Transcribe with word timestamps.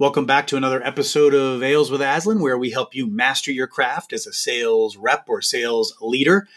Welcome 0.00 0.24
back 0.24 0.46
to 0.46 0.56
another 0.56 0.82
episode 0.82 1.34
of 1.34 1.62
Ales 1.62 1.90
with 1.90 2.00
Aslan, 2.00 2.40
where 2.40 2.56
we 2.56 2.70
help 2.70 2.94
you 2.94 3.06
master 3.06 3.52
your 3.52 3.66
craft 3.66 4.14
as 4.14 4.26
a 4.26 4.32
sales 4.32 4.96
rep 4.96 5.26
or 5.28 5.42
sales 5.42 5.94
leader. 6.00 6.48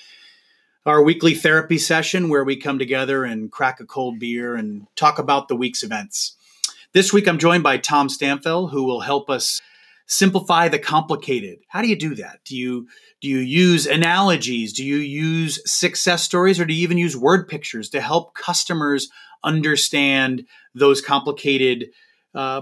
Our 0.85 1.03
weekly 1.03 1.35
therapy 1.35 1.77
session 1.77 2.29
where 2.29 2.45
we 2.45 2.55
come 2.55 2.79
together 2.79 3.25
and 3.25 3.51
crack 3.51 3.81
a 3.81 3.85
cold 3.85 4.17
beer 4.17 4.55
and 4.55 4.87
talk 4.95 5.19
about 5.19 5.49
the 5.49 5.57
week's 5.57 5.83
events. 5.83 6.37
This 6.93 7.11
week, 7.11 7.27
I'm 7.27 7.37
joined 7.37 7.63
by 7.63 7.75
Tom 7.75 8.07
Stanfill, 8.07 8.71
who 8.71 8.85
will 8.85 9.01
help 9.01 9.29
us 9.29 9.59
simplify 10.05 10.69
the 10.69 10.79
complicated. 10.79 11.59
How 11.67 11.81
do 11.81 11.89
you 11.89 11.97
do 11.97 12.15
that? 12.15 12.39
Do 12.45 12.55
you 12.55 12.87
do 13.19 13.27
you 13.27 13.39
use 13.39 13.85
analogies? 13.85 14.71
Do 14.71 14.85
you 14.85 14.95
use 14.95 15.59
success 15.69 16.23
stories, 16.23 16.61
or 16.61 16.65
do 16.65 16.73
you 16.73 16.83
even 16.83 16.97
use 16.97 17.17
word 17.17 17.49
pictures 17.49 17.89
to 17.89 17.99
help 17.99 18.35
customers 18.35 19.09
understand 19.43 20.45
those 20.73 21.01
complicated 21.01 21.89
uh, 22.33 22.61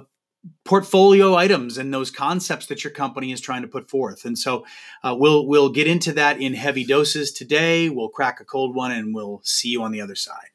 portfolio 0.63 1.35
items 1.35 1.77
and 1.77 1.93
those 1.93 2.09
concepts 2.09 2.65
that 2.67 2.83
your 2.83 2.91
company 2.91 3.31
is 3.31 3.41
trying 3.41 3.61
to 3.61 3.67
put 3.67 3.89
forth. 3.89 4.25
And 4.25 4.37
so 4.37 4.65
uh, 5.03 5.15
we'll 5.17 5.45
we'll 5.47 5.69
get 5.69 5.87
into 5.87 6.13
that 6.13 6.41
in 6.41 6.53
heavy 6.53 6.83
doses 6.83 7.31
today. 7.31 7.89
We'll 7.89 8.09
crack 8.09 8.39
a 8.39 8.45
cold 8.45 8.75
one 8.75 8.91
and 8.91 9.13
we'll 9.13 9.41
see 9.43 9.69
you 9.69 9.83
on 9.83 9.91
the 9.91 10.01
other 10.01 10.15
side. 10.15 10.49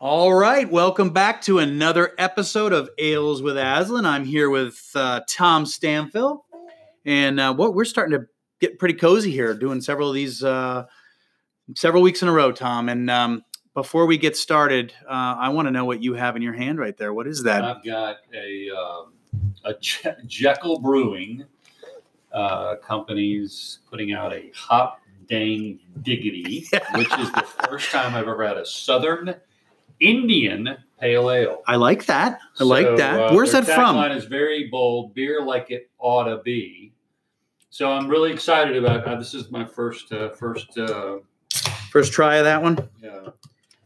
All 0.00 0.34
right, 0.34 0.70
welcome 0.70 1.10
back 1.10 1.40
to 1.42 1.60
another 1.60 2.12
episode 2.18 2.74
of 2.74 2.90
Ales 2.98 3.40
with 3.40 3.56
Aslan. 3.56 4.04
I'm 4.04 4.26
here 4.26 4.50
with 4.50 4.90
uh, 4.94 5.22
Tom 5.26 5.64
Stanfill, 5.64 6.40
and 7.06 7.40
uh, 7.40 7.54
what 7.54 7.74
we're 7.74 7.86
starting 7.86 8.20
to 8.20 8.26
getting 8.60 8.76
pretty 8.78 8.94
cozy 8.94 9.30
here, 9.30 9.54
doing 9.54 9.80
several 9.80 10.08
of 10.08 10.14
these 10.14 10.42
uh, 10.42 10.84
several 11.74 12.02
weeks 12.02 12.22
in 12.22 12.28
a 12.28 12.32
row, 12.32 12.52
Tom. 12.52 12.88
And 12.88 13.10
um, 13.10 13.44
before 13.74 14.06
we 14.06 14.18
get 14.18 14.36
started, 14.36 14.92
uh, 15.08 15.36
I 15.38 15.48
want 15.50 15.66
to 15.66 15.72
know 15.72 15.84
what 15.84 16.02
you 16.02 16.14
have 16.14 16.36
in 16.36 16.42
your 16.42 16.52
hand 16.54 16.78
right 16.78 16.96
there. 16.96 17.12
What 17.12 17.26
is 17.26 17.42
that? 17.44 17.64
I've 17.64 17.84
got 17.84 18.16
a 18.34 18.70
um, 18.70 19.12
a 19.64 19.74
Je- 19.80 20.14
Jekyll 20.26 20.78
Brewing 20.80 21.44
uh, 22.32 22.76
company's 22.76 23.78
putting 23.90 24.12
out 24.12 24.32
a 24.32 24.50
hop 24.54 25.00
dang 25.28 25.78
diggity, 26.02 26.66
which 26.94 27.12
is 27.18 27.32
the 27.32 27.46
first 27.68 27.90
time 27.90 28.14
I've 28.14 28.28
ever 28.28 28.46
had 28.46 28.58
a 28.58 28.66
Southern 28.66 29.34
Indian 30.00 30.76
pale 31.00 31.30
ale. 31.30 31.62
I 31.66 31.76
like 31.76 32.06
that. 32.06 32.40
I 32.60 32.64
like 32.64 32.96
that. 32.96 33.20
uh, 33.20 33.34
Where's 33.34 33.52
that 33.52 33.64
from? 33.64 33.96
Tagline 33.96 34.16
is 34.16 34.24
very 34.24 34.68
bold, 34.68 35.14
beer 35.14 35.42
like 35.42 35.70
it 35.70 35.90
ought 35.98 36.24
to 36.24 36.38
be. 36.42 36.92
So 37.74 37.90
I'm 37.90 38.06
really 38.06 38.30
excited 38.32 38.76
about. 38.76 39.04
Uh, 39.04 39.16
this 39.16 39.34
is 39.34 39.50
my 39.50 39.64
first 39.64 40.12
uh, 40.12 40.28
first 40.28 40.78
uh, 40.78 41.16
First 41.90 42.12
try 42.12 42.36
of 42.36 42.44
that 42.44 42.62
one. 42.62 42.78
uh, 42.78 43.30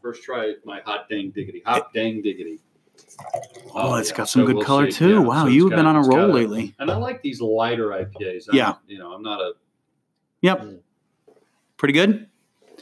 first 0.02 0.22
try 0.22 0.52
my 0.66 0.80
hot 0.84 1.08
dang 1.08 1.30
diggity, 1.30 1.62
hot 1.64 1.94
dang 1.94 2.20
diggity. 2.20 2.60
Oh, 3.74 3.94
it's 3.94 4.10
yeah. 4.10 4.16
got 4.18 4.28
some 4.28 4.42
So 4.42 4.46
good 4.46 4.56
we'll 4.56 4.64
color 4.66 4.90
see. 4.90 4.98
too. 4.98 5.08
Yeah, 5.14 5.18
wow, 5.20 5.44
so 5.44 5.48
you've 5.48 5.70
been 5.70 5.86
on 5.86 5.96
a 5.96 6.02
roll 6.02 6.28
lately. 6.28 6.74
And 6.78 6.90
I 6.90 6.96
like 6.98 7.22
these 7.22 7.40
lighter 7.40 7.86
IPAs. 7.88 8.50
I'm, 8.50 8.56
Yeah. 8.56 8.74
You 8.86 8.98
know, 8.98 9.12
I'm 9.14 9.22
not 9.22 9.40
a 9.40 9.52
Yep. 10.42 10.66
Pretty 11.78 11.94
good. 11.94 12.28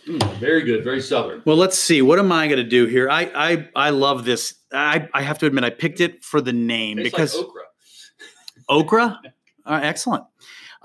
mm, 0.09 0.39
very 0.41 0.62
good, 0.65 0.83
very 0.83 1.01
southern. 1.01 1.41
Well, 1.45 1.57
let's 1.57 1.79
see. 1.79 2.03
What 2.03 2.19
am 2.19 2.33
I 2.33 2.49
going 2.49 2.59
to 2.59 2.69
do 2.69 2.87
here? 2.87 3.09
I 3.09 3.31
I 3.33 3.69
I 3.77 3.91
love 3.91 4.25
this. 4.25 4.55
I 4.73 5.09
I 5.15 5.23
have 5.23 5.39
to 5.39 5.47
admit, 5.47 5.62
I 5.62 5.71
picked 5.71 6.01
it 6.01 6.25
for 6.25 6.41
the 6.41 6.53
name 6.53 6.97
Tastes 6.97 7.12
because 7.12 7.37
like 7.37 7.47
okra. 7.47 7.62
okra. 8.69 9.21
Uh, 9.65 9.81
excellent. 9.83 10.25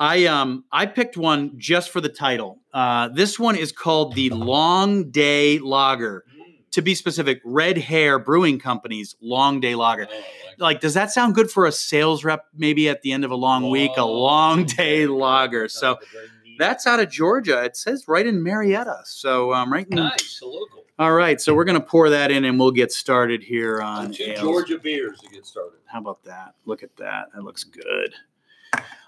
I 0.01 0.25
um 0.25 0.65
I 0.71 0.87
picked 0.87 1.15
one 1.15 1.53
just 1.59 1.91
for 1.91 2.01
the 2.01 2.09
title. 2.09 2.59
Uh, 2.73 3.09
this 3.09 3.39
one 3.39 3.55
is 3.55 3.71
called 3.71 4.15
the 4.15 4.31
Long 4.31 5.11
Day 5.11 5.59
Lager. 5.59 6.25
To 6.71 6.81
be 6.81 6.95
specific, 6.95 7.39
Red 7.45 7.77
Hare 7.77 8.17
Brewing 8.17 8.57
Company's 8.57 9.15
Long 9.21 9.59
Day 9.59 9.75
Lager. 9.75 10.07
Oh, 10.11 10.23
like 10.57 10.79
does 10.81 10.95
that 10.95 11.11
sound 11.11 11.35
good 11.35 11.51
for 11.51 11.67
a 11.67 11.71
sales 11.71 12.23
rep? 12.23 12.45
Maybe 12.57 12.89
at 12.89 13.03
the 13.03 13.11
end 13.11 13.23
of 13.25 13.29
a 13.29 13.35
long 13.35 13.69
week, 13.69 13.91
a 13.95 14.03
long 14.05 14.65
day 14.65 15.05
lager. 15.05 15.67
So 15.67 15.91
like 15.91 16.01
a 16.01 16.05
very 16.13 16.27
neat- 16.45 16.57
that's 16.57 16.87
out 16.87 16.99
of 16.99 17.11
Georgia. 17.11 17.63
It 17.63 17.77
says 17.77 18.07
right 18.07 18.25
in 18.25 18.41
Marietta. 18.41 19.01
So 19.05 19.53
um, 19.53 19.71
right 19.71 19.87
in. 19.87 19.97
nice, 19.97 20.39
local. 20.41 20.83
All 20.97 21.13
right, 21.13 21.39
so 21.39 21.53
we're 21.53 21.63
gonna 21.65 21.79
pour 21.79 22.09
that 22.09 22.31
in, 22.31 22.45
and 22.45 22.59
we'll 22.59 22.71
get 22.71 22.91
started 22.91 23.43
here 23.43 23.81
on 23.81 24.11
Two. 24.13 24.35
Georgia 24.35 24.79
beers 24.79 25.19
to 25.19 25.29
get 25.29 25.45
started. 25.45 25.79
How 25.85 25.99
about 25.99 26.23
that? 26.23 26.55
Look 26.65 26.81
at 26.81 26.95
that. 26.97 27.25
That 27.33 27.43
looks 27.43 27.63
good. 27.63 28.13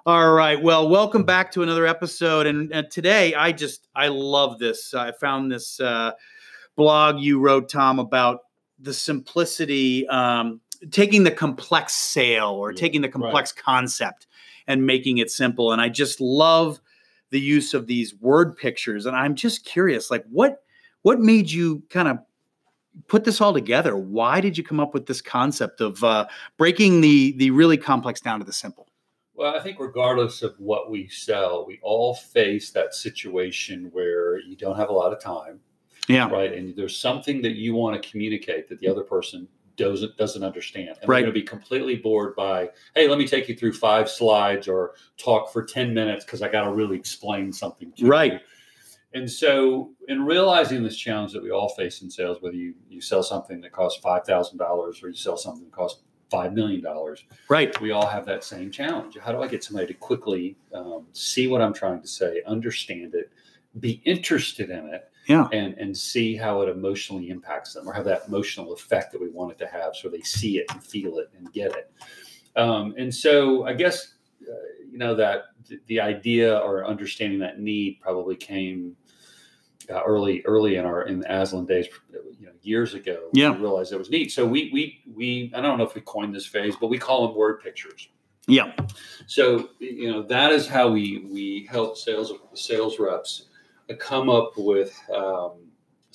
All 0.05 0.33
right. 0.33 0.61
Well, 0.61 0.89
welcome 0.89 1.23
back 1.23 1.49
to 1.53 1.63
another 1.63 1.87
episode. 1.87 2.45
And 2.45 2.73
uh, 2.73 2.83
today, 2.83 3.33
I 3.35 3.53
just 3.53 3.87
I 3.95 4.09
love 4.09 4.59
this. 4.59 4.93
I 4.93 5.13
found 5.13 5.49
this 5.49 5.79
uh, 5.79 6.11
blog 6.75 7.19
you 7.19 7.39
wrote, 7.39 7.69
Tom, 7.69 7.99
about 7.99 8.39
the 8.79 8.93
simplicity, 8.93 10.05
um, 10.09 10.59
taking 10.91 11.23
the 11.23 11.31
complex 11.31 11.93
sale 11.93 12.49
or 12.49 12.71
Yeah, 12.71 12.79
taking 12.81 12.99
the 13.01 13.07
right. 13.07 13.13
complex 13.13 13.53
concept 13.53 14.27
and 14.67 14.85
making 14.85 15.19
it 15.19 15.31
simple. 15.31 15.71
And 15.71 15.81
I 15.81 15.87
just 15.87 16.19
love 16.19 16.81
the 17.29 17.39
use 17.39 17.73
of 17.73 17.87
these 17.87 18.13
word 18.15 18.57
pictures. 18.57 19.05
And 19.05 19.15
I'm 19.15 19.35
just 19.35 19.63
curious, 19.63 20.11
like 20.11 20.25
what 20.29 20.63
what 21.03 21.21
made 21.21 21.49
you 21.49 21.81
kind 21.89 22.09
of 22.09 22.17
put 23.07 23.23
this 23.23 23.39
all 23.39 23.53
together? 23.53 23.95
Why 23.95 24.41
did 24.41 24.57
you 24.57 24.65
come 24.65 24.81
up 24.81 24.93
with 24.93 25.05
this 25.05 25.21
concept 25.21 25.79
of 25.79 26.03
uh, 26.03 26.27
breaking 26.57 26.99
the 26.99 27.31
the 27.37 27.51
really 27.51 27.77
complex 27.77 28.19
down 28.19 28.39
to 28.39 28.45
the 28.45 28.51
simple? 28.51 28.89
Well, 29.35 29.55
I 29.55 29.59
think 29.61 29.79
regardless 29.79 30.41
of 30.43 30.55
what 30.59 30.91
we 30.91 31.07
sell, 31.07 31.65
we 31.65 31.79
all 31.81 32.13
face 32.15 32.71
that 32.71 32.93
situation 32.93 33.89
where 33.91 34.39
you 34.39 34.55
don't 34.55 34.75
have 34.75 34.89
a 34.89 34.93
lot 34.93 35.11
of 35.11 35.19
time, 35.21 35.59
Yeah, 36.07 36.29
right? 36.29 36.53
And 36.53 36.75
there's 36.75 36.95
something 36.97 37.41
that 37.41 37.55
you 37.55 37.73
want 37.73 38.01
to 38.01 38.09
communicate 38.09 38.67
that 38.69 38.79
the 38.79 38.87
other 38.87 39.03
person 39.03 39.47
doesn't 39.75 40.15
doesn't 40.17 40.43
understand. 40.43 40.97
And 41.01 41.09
Right. 41.09 41.21
they're 41.21 41.31
going 41.31 41.33
to 41.33 41.39
be 41.39 41.45
completely 41.47 41.95
bored 41.95 42.35
by, 42.35 42.69
hey, 42.93 43.07
let 43.07 43.17
me 43.17 43.27
take 43.27 43.49
you 43.49 43.55
through 43.55 43.73
five 43.73 44.07
slides 44.07 44.67
or 44.67 44.93
talk 45.17 45.51
for 45.51 45.63
10 45.63 45.93
minutes 45.95 46.25
because 46.25 46.43
I 46.43 46.47
got 46.47 46.65
to 46.65 46.71
really 46.71 46.95
explain 46.95 47.51
something 47.51 47.91
to 47.93 48.05
Right. 48.05 48.33
you. 48.33 48.39
And 49.15 49.29
so, 49.29 49.91
in 50.07 50.25
realizing 50.25 50.83
this 50.83 50.97
challenge 50.97 51.33
that 51.33 51.43
we 51.43 51.51
all 51.51 51.69
face 51.69 52.01
in 52.01 52.09
sales, 52.09 52.41
whether 52.41 52.55
you, 52.55 52.73
you 52.89 52.99
sell 53.01 53.21
something 53.23 53.61
that 53.61 53.71
costs 53.71 54.01
$5,000 54.03 55.03
or 55.03 55.07
you 55.07 55.15
sell 55.15 55.37
something 55.37 55.63
that 55.65 55.71
costs 55.71 56.03
$5 56.33 56.53
million, 56.53 56.83
right. 57.49 57.79
we 57.81 57.91
all 57.91 58.07
have 58.07 58.25
that 58.25 58.43
same 58.43 58.71
challenge. 58.71 59.17
How 59.17 59.31
do 59.31 59.41
I 59.41 59.47
get 59.47 59.63
somebody 59.63 59.87
to 59.87 59.93
quickly 59.93 60.55
um, 60.73 61.05
see 61.13 61.47
what 61.47 61.61
I'm 61.61 61.73
trying 61.73 62.01
to 62.01 62.07
say, 62.07 62.41
understand 62.47 63.13
it, 63.13 63.29
be 63.79 64.01
interested 64.05 64.69
in 64.69 64.87
it, 64.93 65.09
Yeah. 65.27 65.47
and 65.51 65.75
and 65.77 65.95
see 65.95 66.35
how 66.35 66.61
it 66.61 66.69
emotionally 66.69 67.29
impacts 67.29 67.73
them, 67.73 67.87
or 67.87 67.93
have 67.93 68.05
that 68.05 68.23
emotional 68.27 68.73
effect 68.73 69.11
that 69.11 69.21
we 69.21 69.29
want 69.29 69.51
it 69.51 69.57
to 69.59 69.67
have, 69.67 69.95
so 69.95 70.09
they 70.09 70.21
see 70.21 70.57
it 70.57 70.65
and 70.71 70.83
feel 70.83 71.17
it 71.19 71.29
and 71.37 71.51
get 71.53 71.71
it. 71.71 71.91
Um, 72.55 72.93
and 72.97 73.13
so, 73.13 73.65
I 73.65 73.73
guess 73.73 74.15
uh, 74.47 74.53
you 74.91 74.97
know 74.97 75.15
that 75.15 75.45
th- 75.67 75.81
the 75.87 75.99
idea 75.99 76.57
or 76.59 76.85
understanding 76.85 77.39
that 77.39 77.59
need 77.59 77.99
probably 78.01 78.35
came. 78.35 78.95
Uh, 79.89 80.01
early, 80.05 80.41
early 80.45 80.75
in 80.75 80.85
our 80.85 81.03
in 81.03 81.19
the 81.19 81.41
Aslan 81.41 81.65
days, 81.65 81.87
you 82.39 82.45
know, 82.47 82.51
years 82.61 82.93
ago, 82.93 83.29
Yeah. 83.33 83.51
we 83.51 83.57
realized 83.57 83.91
it 83.91 83.97
was 83.97 84.09
neat. 84.09 84.31
So 84.31 84.45
we 84.45 84.69
we 84.71 85.01
we 85.13 85.51
I 85.55 85.61
don't 85.61 85.77
know 85.77 85.83
if 85.83 85.95
we 85.95 86.01
coined 86.01 86.33
this 86.33 86.45
phrase, 86.45 86.75
but 86.79 86.87
we 86.87 86.97
call 86.97 87.27
them 87.27 87.35
word 87.35 87.61
pictures. 87.61 88.09
Yeah. 88.47 88.71
So 89.27 89.69
you 89.79 90.11
know 90.11 90.21
that 90.23 90.51
is 90.51 90.67
how 90.67 90.89
we 90.89 91.25
we 91.29 91.67
help 91.69 91.97
sales 91.97 92.31
sales 92.53 92.99
reps 92.99 93.47
come 93.99 94.29
up 94.29 94.53
with 94.57 94.97
um, 95.13 95.53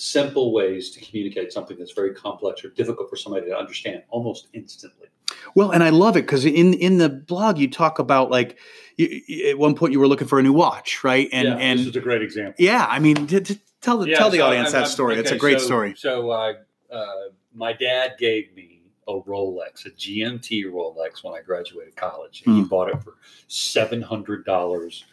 simple 0.02 0.52
ways 0.52 0.90
to 0.92 1.00
communicate 1.04 1.52
something 1.52 1.76
that's 1.78 1.92
very 1.92 2.14
complex 2.14 2.64
or 2.64 2.68
difficult 2.70 3.10
for 3.10 3.16
somebody 3.16 3.46
to 3.46 3.56
understand 3.56 4.02
almost 4.10 4.46
instantly. 4.52 5.08
Well, 5.54 5.72
and 5.72 5.82
I 5.82 5.90
love 5.90 6.16
it 6.16 6.22
because 6.22 6.44
in 6.46 6.72
in 6.74 6.98
the 6.98 7.08
blog 7.08 7.58
you 7.58 7.68
talk 7.68 7.98
about 7.98 8.30
like 8.30 8.58
you, 8.96 9.20
you- 9.26 9.50
at 9.50 9.58
one 9.58 9.74
point 9.74 9.92
you 9.92 10.00
were 10.00 10.08
looking 10.08 10.28
for 10.28 10.38
a 10.38 10.42
new 10.42 10.52
watch, 10.52 11.02
right? 11.04 11.28
And 11.32 11.48
yeah, 11.48 11.56
and 11.56 11.78
this 11.80 11.88
is 11.88 11.96
a 11.96 12.00
great 12.00 12.22
example. 12.22 12.54
yeah, 12.58 12.86
I 12.88 12.98
mean, 13.00 13.26
to, 13.26 13.40
tell 13.80 13.98
the 13.98 14.08
Yeah, 14.08 14.18
tell 14.18 14.30
the 14.30 14.38
so 14.38 14.46
audience 14.46 14.68
I'm- 14.68 14.72
that 14.72 14.82
I'm- 14.82 14.90
story. 14.90 15.16
it's 15.16 15.30
a 15.30 15.36
great 15.36 15.60
so- 15.60 15.66
story. 15.66 15.94
So 15.96 16.30
uh, 16.30 16.54
uh, 16.90 17.14
my 17.54 17.72
dad 17.72 18.12
gave 18.18 18.54
me 18.54 18.82
a 19.08 19.20
Rolex, 19.20 19.86
a 19.86 19.90
GMT 19.90 20.64
Rolex, 20.66 21.24
when 21.24 21.34
I 21.34 21.40
graduated 21.42 21.96
college. 21.96 22.42
And 22.46 22.56
He 22.56 22.62
Hmm. 22.62 22.68
bought 22.68 22.88
it 22.90 23.02
for 23.02 23.14
seven 23.48 24.00
hundred 24.02 24.44
dollars 24.44 25.04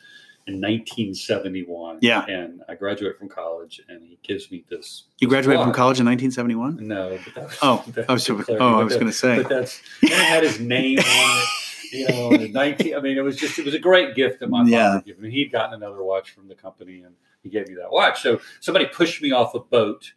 in 0.47 0.61
1971. 0.61 1.99
Yeah. 2.01 2.25
and 2.25 2.61
I 2.69 2.75
graduated 2.75 3.17
from 3.17 3.29
college, 3.29 3.81
and 3.87 4.01
he 4.03 4.19
gives 4.23 4.51
me 4.51 4.63
this. 4.69 5.05
You 5.19 5.27
graduated 5.27 5.63
from 5.63 5.73
college 5.73 5.99
in 5.99 6.05
1971. 6.05 6.87
No, 6.87 7.09
was, 7.41 7.57
Oh, 7.61 7.83
that 7.93 8.09
I 8.09 8.13
was 8.13 8.29
oh, 8.29 8.79
I 8.79 8.83
was 8.83 8.93
going 8.95 9.07
to 9.07 9.13
say. 9.13 9.37
But 9.41 9.49
that's 9.49 9.81
and 10.01 10.11
it 10.11 10.17
had 10.17 10.43
his 10.43 10.59
name 10.59 10.99
on 10.99 11.05
it. 11.05 11.47
You 11.91 12.07
know, 12.09 12.31
and 12.31 12.53
19. 12.53 12.95
I 12.95 12.99
mean, 12.99 13.17
it 13.17 13.21
was 13.21 13.37
just 13.37 13.57
it 13.59 13.65
was 13.65 13.73
a 13.73 13.79
great 13.79 14.15
gift 14.15 14.39
that 14.41 14.49
my 14.49 14.63
Yeah. 14.65 14.89
father 14.93 15.01
gave 15.05 15.19
me. 15.19 15.31
He'd 15.31 15.51
gotten 15.51 15.75
another 15.75 16.03
watch 16.03 16.31
from 16.31 16.47
the 16.47 16.55
company, 16.55 17.01
and 17.03 17.15
he 17.41 17.49
gave 17.49 17.67
me 17.69 17.75
that 17.75 17.91
watch. 17.91 18.21
So 18.21 18.41
somebody 18.59 18.85
pushed 18.85 19.21
me 19.21 19.31
off 19.31 19.53
a 19.55 19.59
boat 19.59 20.13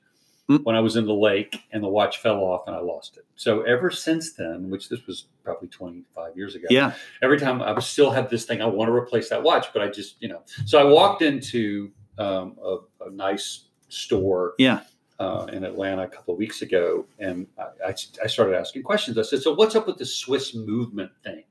Mm. 0.49 0.65
when 0.65 0.75
I 0.75 0.81
was 0.81 0.97
in 0.97 1.05
the 1.05 1.13
lake 1.13 1.63
and 1.73 1.85
the 1.85 1.89
watch 1.89 2.19
fell 2.19 2.39
off 2.39 2.63
and 2.67 2.75
I 2.75 2.81
lost 2.81 3.19
it. 3.19 3.27
So 3.37 3.61
ever 3.63 3.91
since 3.91 4.33
then, 4.33 4.71
which 4.71 4.89
this 4.89 5.07
was 5.07 5.27
probably 5.45 5.69
25 5.69 6.37
years 6.39 6.55
ago, 6.55 6.67
Yeah. 6.71 6.95
every 7.23 7.39
time 7.39 7.61
I 7.61 7.73
was 7.73 7.87
still 7.87 8.11
have 8.11 8.31
this 8.31 8.47
thing, 8.47 8.63
I 8.63 8.67
want 8.67 8.89
to 8.89 8.95
replace 8.95 9.29
that 9.29 9.43
watch, 9.43 9.67
but 9.75 9.83
I 9.83 9.89
just, 9.89 10.17
you 10.21 10.29
know, 10.29 10.41
so 10.65 10.79
I 10.79 10.85
walked 10.91 11.21
into 11.21 11.91
um, 12.17 12.57
a, 12.65 12.79
a 13.05 13.11
nice 13.11 13.67
store 13.91 14.55
Yeah. 14.59 14.81
uh, 15.19 15.47
in 15.53 15.65
Atlanta 15.65 16.05
a 16.05 16.09
couple 16.09 16.33
of 16.33 16.39
weeks 16.39 16.63
ago, 16.63 17.05
and 17.19 17.47
I, 17.59 17.89
I, 17.89 17.95
I 18.25 18.27
started 18.27 18.57
asking 18.57 18.85
questions. 18.85 19.19
I 19.19 19.23
said, 19.23 19.43
"So 19.43 19.53
what's 19.55 19.77
up 19.77 19.87
with 19.87 19.99
the 19.99 20.07
Swiss 20.07 20.55
movement 20.55 21.11
thing?" 21.23 21.45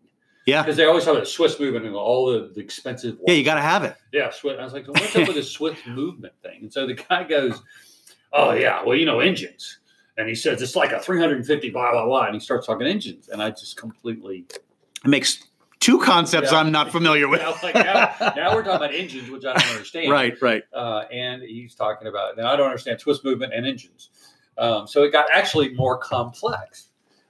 Yeah. 0.48 0.64
Because 0.64 0.76
they 0.78 0.86
always 0.86 1.06
have 1.06 1.18
a 1.18 1.26
Swiss 1.26 1.60
movement 1.60 1.86
and 1.86 1.94
all 1.96 2.32
the, 2.32 2.52
the 2.54 2.62
expensive. 2.62 3.18
Yeah. 3.28 3.34
You 3.34 3.44
got 3.44 3.56
to 3.56 3.62
have 3.62 3.84
it. 3.84 3.96
Yeah, 4.14 4.30
Swiss. 4.32 4.58
I 4.60 4.64
was 4.64 4.74
like, 4.74 4.86
so 4.86 4.92
"What's 4.92 5.16
up 5.16 5.28
with 5.28 5.36
the 5.36 5.44
Swiss 5.44 5.78
movement 5.86 6.34
thing?" 6.42 6.60
And 6.64 6.74
so 6.74 6.88
the 6.88 6.94
guy 6.96 7.24
goes, 7.26 7.62
"Oh 8.34 8.54
yeah, 8.54 8.84
well 8.84 8.96
you 8.96 9.06
know 9.06 9.20
engines." 9.20 9.80
And 10.18 10.28
he 10.28 10.34
says 10.34 10.62
it's 10.62 10.76
like 10.76 10.92
a 10.92 11.00
350 11.00 11.70
blah 11.70 11.92
blah 11.92 12.06
blah, 12.06 12.26
and 12.26 12.34
he 12.34 12.40
starts 12.40 12.66
talking 12.66 12.88
engines, 12.88 13.30
and 13.30 13.42
I 13.42 13.52
just 13.52 13.78
completely 13.78 14.46
It 15.06 15.08
makes 15.08 15.44
two 15.80 16.00
concepts 16.00 16.52
Yeah. 16.52 16.60
I'm 16.60 16.72
not 16.72 16.92
familiar 16.92 17.28
with. 17.28 17.42
now, 17.44 17.56
like 17.62 17.76
now, 17.76 18.34
now 18.36 18.56
we're 18.56 18.64
talking 18.64 18.78
about 18.86 18.94
engines, 18.94 19.30
which 19.30 19.46
I 19.46 19.54
don't 19.54 19.72
understand. 19.72 20.12
right. 20.12 20.42
Right. 20.42 20.64
uh, 20.74 21.04
and 21.12 21.44
he's 21.44 21.76
talking 21.76 22.08
about 22.08 22.38
now 22.38 22.52
I 22.52 22.56
don't 22.56 22.66
understand 22.68 23.00
Swiss 23.00 23.24
movement 23.24 23.54
and 23.54 23.66
engines. 23.66 24.10
Um, 24.58 24.88
so 24.88 25.04
it 25.04 25.12
got 25.12 25.28
actually 25.32 25.74
more 25.76 25.98
complex. 25.98 26.90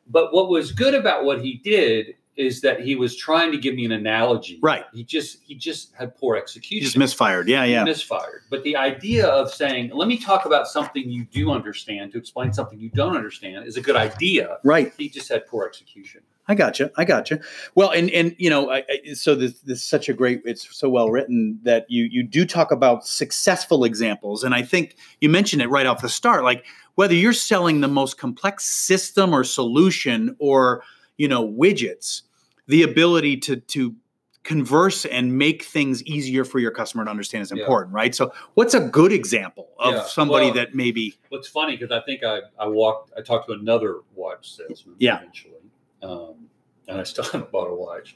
But 0.09 0.33
what 0.33 0.49
was 0.49 0.71
good 0.71 0.93
about 0.93 1.25
what 1.25 1.41
he 1.41 1.55
did 1.55 2.15
is 2.37 2.61
that 2.61 2.79
he 2.79 2.95
was 2.95 3.15
trying 3.15 3.51
to 3.51 3.57
give 3.57 3.75
me 3.75 3.83
an 3.83 3.91
analogy. 3.91 4.59
Right. 4.61 4.85
He 4.93 5.03
just 5.03 5.39
he 5.43 5.55
just 5.55 5.93
had 5.93 6.15
poor 6.15 6.35
execution. 6.35 6.85
just 6.85 6.97
misfired. 6.97 7.47
Yeah. 7.47 7.63
yeah. 7.63 7.79
He 7.79 7.85
misfired. 7.85 8.43
But 8.49 8.63
the 8.63 8.75
idea 8.75 9.27
of 9.27 9.51
saying, 9.51 9.91
let 9.93 10.07
me 10.07 10.17
talk 10.17 10.45
about 10.45 10.67
something 10.67 11.09
you 11.09 11.25
do 11.25 11.51
understand 11.51 12.11
to 12.13 12.17
explain 12.17 12.53
something 12.53 12.79
you 12.79 12.89
don't 12.89 13.15
understand 13.15 13.65
is 13.65 13.75
a 13.75 13.81
good 13.81 13.95
idea. 13.95 14.59
Right. 14.63 14.93
He 14.97 15.09
just 15.09 15.29
had 15.29 15.47
poor 15.47 15.65
execution. 15.65 16.21
I 16.49 16.55
got 16.55 16.79
you. 16.79 16.89
I 16.95 17.03
got 17.03 17.29
you. 17.29 17.39
Well, 17.75 17.89
and 17.91 18.09
and 18.11 18.33
you 18.37 18.49
know, 18.49 18.71
I, 18.71 18.83
I, 18.89 19.13
so 19.13 19.35
this, 19.35 19.59
this 19.61 19.79
is 19.79 19.85
such 19.85 20.07
a 20.07 20.13
great. 20.13 20.41
It's 20.45 20.75
so 20.75 20.89
well 20.89 21.09
written 21.09 21.59
that 21.63 21.85
you 21.89 22.05
you 22.05 22.23
do 22.23 22.45
talk 22.45 22.71
about 22.71 23.05
successful 23.05 23.83
examples, 23.83 24.43
and 24.43 24.55
I 24.55 24.61
think 24.61 24.95
you 25.19 25.27
mentioned 25.27 25.61
it 25.61 25.69
right 25.69 25.85
off 25.85 26.01
the 26.01 26.07
start. 26.07 26.45
Like 26.45 26.65
whether 26.95 27.13
you're 27.13 27.33
selling 27.33 27.81
the 27.81 27.89
most 27.89 28.17
complex 28.17 28.63
system 28.63 29.33
or 29.33 29.43
solution, 29.43 30.37
or 30.39 30.83
you 31.17 31.27
know, 31.27 31.45
widgets, 31.45 32.21
the 32.67 32.83
ability 32.83 33.37
to 33.37 33.57
to 33.57 33.95
converse 34.43 35.03
and 35.05 35.37
make 35.37 35.63
things 35.63 36.01
easier 36.03 36.45
for 36.45 36.59
your 36.59 36.71
customer 36.71 37.03
to 37.03 37.11
understand 37.11 37.41
is 37.41 37.51
Yeah. 37.51 37.59
important, 37.63 37.93
right? 37.93 38.15
So, 38.15 38.31
what's 38.53 38.73
a 38.73 38.79
good 38.79 39.11
example 39.11 39.67
of 39.77 39.93
Yeah. 39.93 40.03
somebody 40.03 40.45
Well- 40.45 40.53
that 40.55 40.73
maybe 40.75 41.15
What's 41.29 41.49
funny 41.49 41.75
because 41.75 41.91
I 41.91 41.99
think 42.05 42.23
I, 42.23 42.39
I 42.57 42.65
walked, 42.67 43.11
I 43.17 43.21
talked 43.21 43.47
to 43.47 43.53
another 43.53 44.01
watch 44.15 44.49
salesman 44.55 44.95
Yeah. 44.99 45.17
eventually, 45.17 45.53
um, 46.01 46.47
and 46.87 46.97
I 46.97 47.03
still 47.03 47.23
haven't 47.31 47.51
bought 47.51 47.69
a 47.69 47.73
watch. 47.75 48.15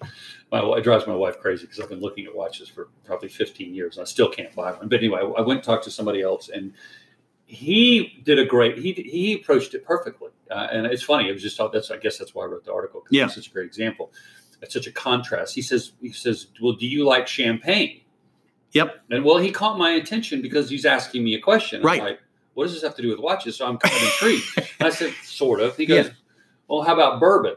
My 0.53 0.61
it 0.77 0.83
drives 0.85 1.05
my 1.05 1.15
wife 1.15 1.37
crazy 1.39 1.65
because 1.65 1.81
I've 1.81 1.89
been 1.89 1.99
looking 1.99 2.25
at 2.27 2.33
watches 2.33 2.69
for 2.69 2.87
probably 3.03 3.27
15 3.27 3.73
years 3.75 3.97
and 3.97 4.03
I 4.03 4.05
still 4.05 4.29
can't 4.29 4.55
buy 4.55 4.71
one. 4.71 4.87
But 4.87 4.99
anyway, 4.99 5.19
I, 5.19 5.41
went 5.41 5.57
and 5.57 5.63
talked 5.63 5.83
to 5.83 5.91
somebody 5.91 6.21
else, 6.21 6.47
and 6.47 6.71
he 7.45 8.21
did 8.23 8.39
a 8.39 8.45
great. 8.45 8.77
He 8.77 8.93
he 8.93 9.33
approached 9.33 9.73
it 9.73 9.83
perfectly, 9.83 10.29
uh, 10.49 10.67
and 10.71 10.85
it's 10.85 11.03
funny. 11.03 11.27
It 11.27 11.33
was 11.33 11.41
just 11.41 11.59
that's 11.73 11.91
I 11.91 11.97
guess 11.97 12.17
that's 12.17 12.33
why 12.33 12.43
I 12.43 12.47
wrote 12.47 12.63
the 12.63 12.71
article 12.73 13.01
because 13.01 13.17
Yeah. 13.17 13.25
it's 13.25 13.35
such 13.35 13.47
a 13.49 13.51
great 13.51 13.65
example. 13.65 14.13
It's 14.61 14.73
such 14.73 14.87
a 14.87 14.91
contrast. 14.91 15.55
He 15.55 15.61
says 15.61 15.93
he 16.01 16.11
says, 16.11 16.47
well, 16.61 16.73
do 16.73 16.85
you 16.87 17.05
like 17.05 17.27
champagne? 17.27 18.01
Yep. 18.73 19.01
And 19.09 19.25
well, 19.25 19.37
he 19.37 19.51
caught 19.51 19.77
my 19.77 19.91
attention 19.91 20.41
because 20.41 20.69
he's 20.69 20.85
asking 20.85 21.23
me 21.23 21.33
a 21.35 21.39
question. 21.41 21.81
Right. 21.81 22.01
like, 22.01 22.19
what 22.53 22.65
does 22.65 22.73
this 22.73 22.83
have 22.83 22.95
to 22.95 23.01
do 23.01 23.09
with 23.09 23.19
watches? 23.19 23.55
So 23.57 23.65
I'm 23.67 23.77
kind 23.77 23.95
of 23.95 24.01
intrigued. 24.03 24.43
And 24.79 24.87
I 24.87 24.89
said, 24.91 25.13
sort 25.23 25.59
of. 25.61 25.75
He 25.77 25.85
goes, 25.85 26.11
well, 26.67 26.81
how 26.83 26.93
about 26.93 27.19
bourbon? 27.19 27.55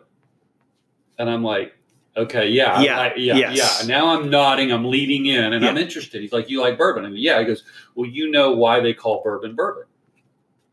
And 1.18 1.28
I'm 1.30 1.44
like, 1.44 1.74
okay, 2.16 2.48
yeah, 2.48 2.80
Yeah, 2.80 3.00
I- 3.00 3.14
yeah, 3.16 3.34
yes. 3.36 3.56
yeah. 3.58 3.70
And 3.80 3.88
now 3.88 4.08
I'm 4.08 4.30
nodding, 4.30 4.72
I'm 4.72 4.84
leading 4.84 5.26
in, 5.26 5.52
and 5.52 5.64
I'm 5.64 5.76
interested. 5.76 6.20
He's 6.22 6.32
like, 6.32 6.48
you 6.50 6.60
like 6.60 6.76
bourbon? 6.78 7.04
And 7.04 7.16
yeah, 7.18 7.38
he 7.38 7.44
goes, 7.44 7.62
well, 7.94 8.08
you 8.08 8.30
know 8.30 8.52
why 8.52 8.80
they 8.80 8.94
call 8.94 9.22
bourbon 9.22 9.54
bourbon? 9.54 9.84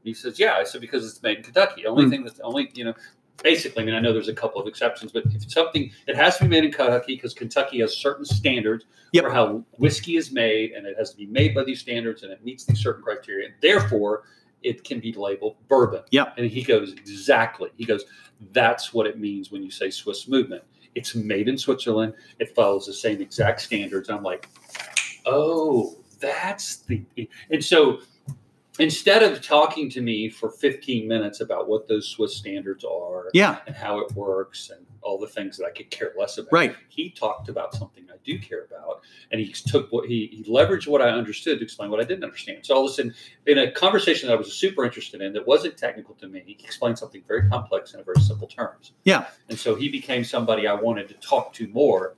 He 0.03 0.13
says, 0.15 0.39
yeah. 0.39 0.53
I 0.53 0.63
said 0.63 0.81
because 0.81 1.05
it's 1.07 1.21
made 1.21 1.37
in 1.37 1.43
Kentucky. 1.43 1.85
Only 1.85 2.05
Hmm. 2.05 2.09
thing 2.09 2.23
that's 2.23 2.39
only 2.39 2.71
you 2.73 2.85
know. 2.85 2.93
Basically, 3.43 3.83
I 3.83 3.85
mean, 3.85 3.95
I 3.95 3.99
know 3.99 4.13
there's 4.13 4.27
a 4.27 4.33
couple 4.33 4.61
of 4.61 4.67
exceptions, 4.67 5.11
but 5.11 5.25
if 5.25 5.35
it's 5.35 5.53
something, 5.53 5.91
it 6.07 6.15
has 6.15 6.37
to 6.37 6.43
be 6.43 6.49
made 6.49 6.63
in 6.63 6.71
Kentucky 6.71 7.15
because 7.15 7.33
Kentucky 7.33 7.79
has 7.79 7.95
certain 7.95 8.25
standards 8.25 8.85
Yep. 9.13 9.25
for 9.25 9.29
how 9.31 9.65
whiskey 9.77 10.15
is 10.15 10.31
made, 10.31 10.71
and 10.71 10.85
it 10.87 10.95
has 10.97 11.11
to 11.11 11.17
be 11.17 11.25
made 11.25 11.53
by 11.53 11.63
these 11.63 11.81
standards, 11.81 12.23
and 12.23 12.31
it 12.31 12.43
meets 12.45 12.63
these 12.63 12.79
certain 12.79 13.03
criteria. 13.03 13.47
And 13.47 13.55
therefore, 13.61 14.23
it 14.63 14.83
can 14.83 14.99
be 14.99 15.11
labeled 15.11 15.57
bourbon. 15.67 16.03
Yep. 16.11 16.35
And 16.37 16.49
he 16.49 16.63
goes, 16.63 16.93
exactly. 16.93 17.71
He 17.77 17.85
goes, 17.85 18.05
that's 18.53 18.93
what 18.93 19.07
it 19.07 19.19
means 19.19 19.51
when 19.51 19.63
you 19.63 19.71
say 19.71 19.89
Swiss 19.89 20.27
movement. 20.27 20.63
It's 20.95 21.15
made 21.15 21.47
in 21.47 21.57
Switzerland. 21.57 22.13
It 22.39 22.55
follows 22.55 22.85
the 22.85 22.93
same 22.93 23.21
exact 23.21 23.61
standards. 23.61 24.09
I'm 24.09 24.23
like, 24.23 24.47
oh, 25.25 25.97
that's 26.19 26.77
the. 26.77 27.01
And 27.49 27.63
so 27.63 27.99
instead 28.79 29.23
of 29.23 29.41
talking 29.41 29.89
to 29.89 30.01
me 30.01 30.29
for 30.29 30.49
15 30.49 31.07
minutes 31.07 31.41
about 31.41 31.67
what 31.67 31.87
those 31.87 32.07
Swiss 32.07 32.35
standards 32.35 32.83
are 32.83 33.29
yeah, 33.33 33.59
and 33.67 33.75
how 33.75 33.99
it 33.99 34.11
works 34.13 34.69
and 34.69 34.85
all 35.01 35.19
the 35.19 35.27
things 35.27 35.57
that 35.57 35.65
I 35.65 35.71
could 35.71 35.89
care 35.89 36.13
less 36.17 36.37
about, 36.37 36.53
right, 36.53 36.75
he 36.89 37.09
talked 37.09 37.49
about 37.49 37.73
something 37.73 38.05
I 38.09 38.17
do 38.23 38.39
care 38.39 38.65
about, 38.65 39.01
and 39.31 39.41
he 39.41 39.51
took 39.51 39.91
what 39.91 40.07
he, 40.07 40.27
he 40.31 40.43
leveraged 40.51 40.87
what 40.87 41.01
I 41.01 41.09
understood 41.09 41.59
to 41.59 41.63
explain 41.63 41.89
what 41.89 41.99
I 41.99 42.03
didn't 42.03 42.23
understand. 42.23 42.65
So 42.65 42.75
all 42.75 42.85
of 42.85 42.91
a 42.91 42.93
sudden, 42.93 43.13
in 43.45 43.57
a 43.57 43.71
conversation 43.71 44.27
that 44.27 44.33
I 44.33 44.37
was 44.37 44.53
super 44.53 44.85
interested 44.85 45.21
in 45.21 45.33
that 45.33 45.45
wasn't 45.45 45.77
technical 45.77 46.15
to 46.15 46.27
me, 46.27 46.43
he 46.45 46.53
explained 46.63 46.99
something 46.99 47.23
very 47.27 47.49
complex 47.49 47.93
in 47.93 47.99
a 47.99 48.03
very 48.03 48.21
simple 48.21 48.47
terms. 48.47 48.93
Yeah. 49.03 49.25
and 49.49 49.57
so 49.57 49.75
he 49.75 49.89
became 49.89 50.23
somebody 50.23 50.67
I 50.67 50.73
wanted 50.73 51.07
to 51.09 51.15
talk 51.15 51.53
to 51.53 51.67
more 51.69 52.15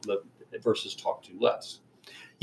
versus 0.61 0.95
talk 0.95 1.23
to 1.23 1.31
less. 1.39 1.79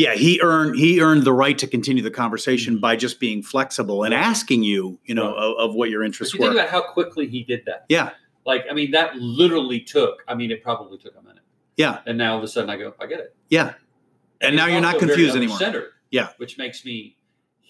Yeah. 0.01 0.15
He 0.15 0.41
earned 0.43 0.77
he 0.77 1.01
earned 1.01 1.25
the 1.25 1.33
right 1.33 1.57
to 1.59 1.67
continue 1.67 2.03
the 2.03 2.11
conversation 2.11 2.79
by 2.79 2.97
just 2.97 3.21
being 3.21 3.43
flexible 3.43 4.05
and 4.05 4.13
asking 4.15 4.63
you, 4.63 4.99
you 5.05 5.15
know, 5.15 5.35
Right. 5.35 5.43
of, 5.59 5.71
of 5.71 5.75
what 5.75 5.91
your 5.91 6.03
interests 6.03 6.35
you 6.35 6.41
think 6.41 6.55
about 6.55 6.69
how 6.69 6.81
quickly 6.83 7.27
he 7.29 7.45
did 7.45 7.65
that. 7.67 7.85
Yeah. 7.89 8.11
Like, 8.47 8.65
I 8.71 8.75
mean, 8.75 8.91
that 8.93 9.17
literally 9.17 9.81
took, 9.81 10.23
I 10.27 10.35
mean, 10.35 10.51
it 10.51 10.63
probably 10.63 10.99
took 10.99 11.15
a 11.17 11.23
minute. 11.23 11.43
Yeah. 11.77 12.01
And 12.07 12.17
now 12.19 12.33
all 12.33 12.39
of 12.39 12.45
a 12.45 12.49
sudden 12.49 12.71
I 12.71 12.77
go, 12.77 12.95
I 13.01 13.07
get 13.07 13.21
it. 13.21 13.35
Yeah, 13.51 13.75
And 14.41 14.57
now 14.57 14.67
you're 14.67 14.81
not 14.81 14.99
confused 14.99 15.37
anymore. 15.37 15.57
other-centered, 15.57 15.91
Yeah. 16.11 16.31
Which 16.39 16.57
makes 16.59 16.85
me, 16.85 17.17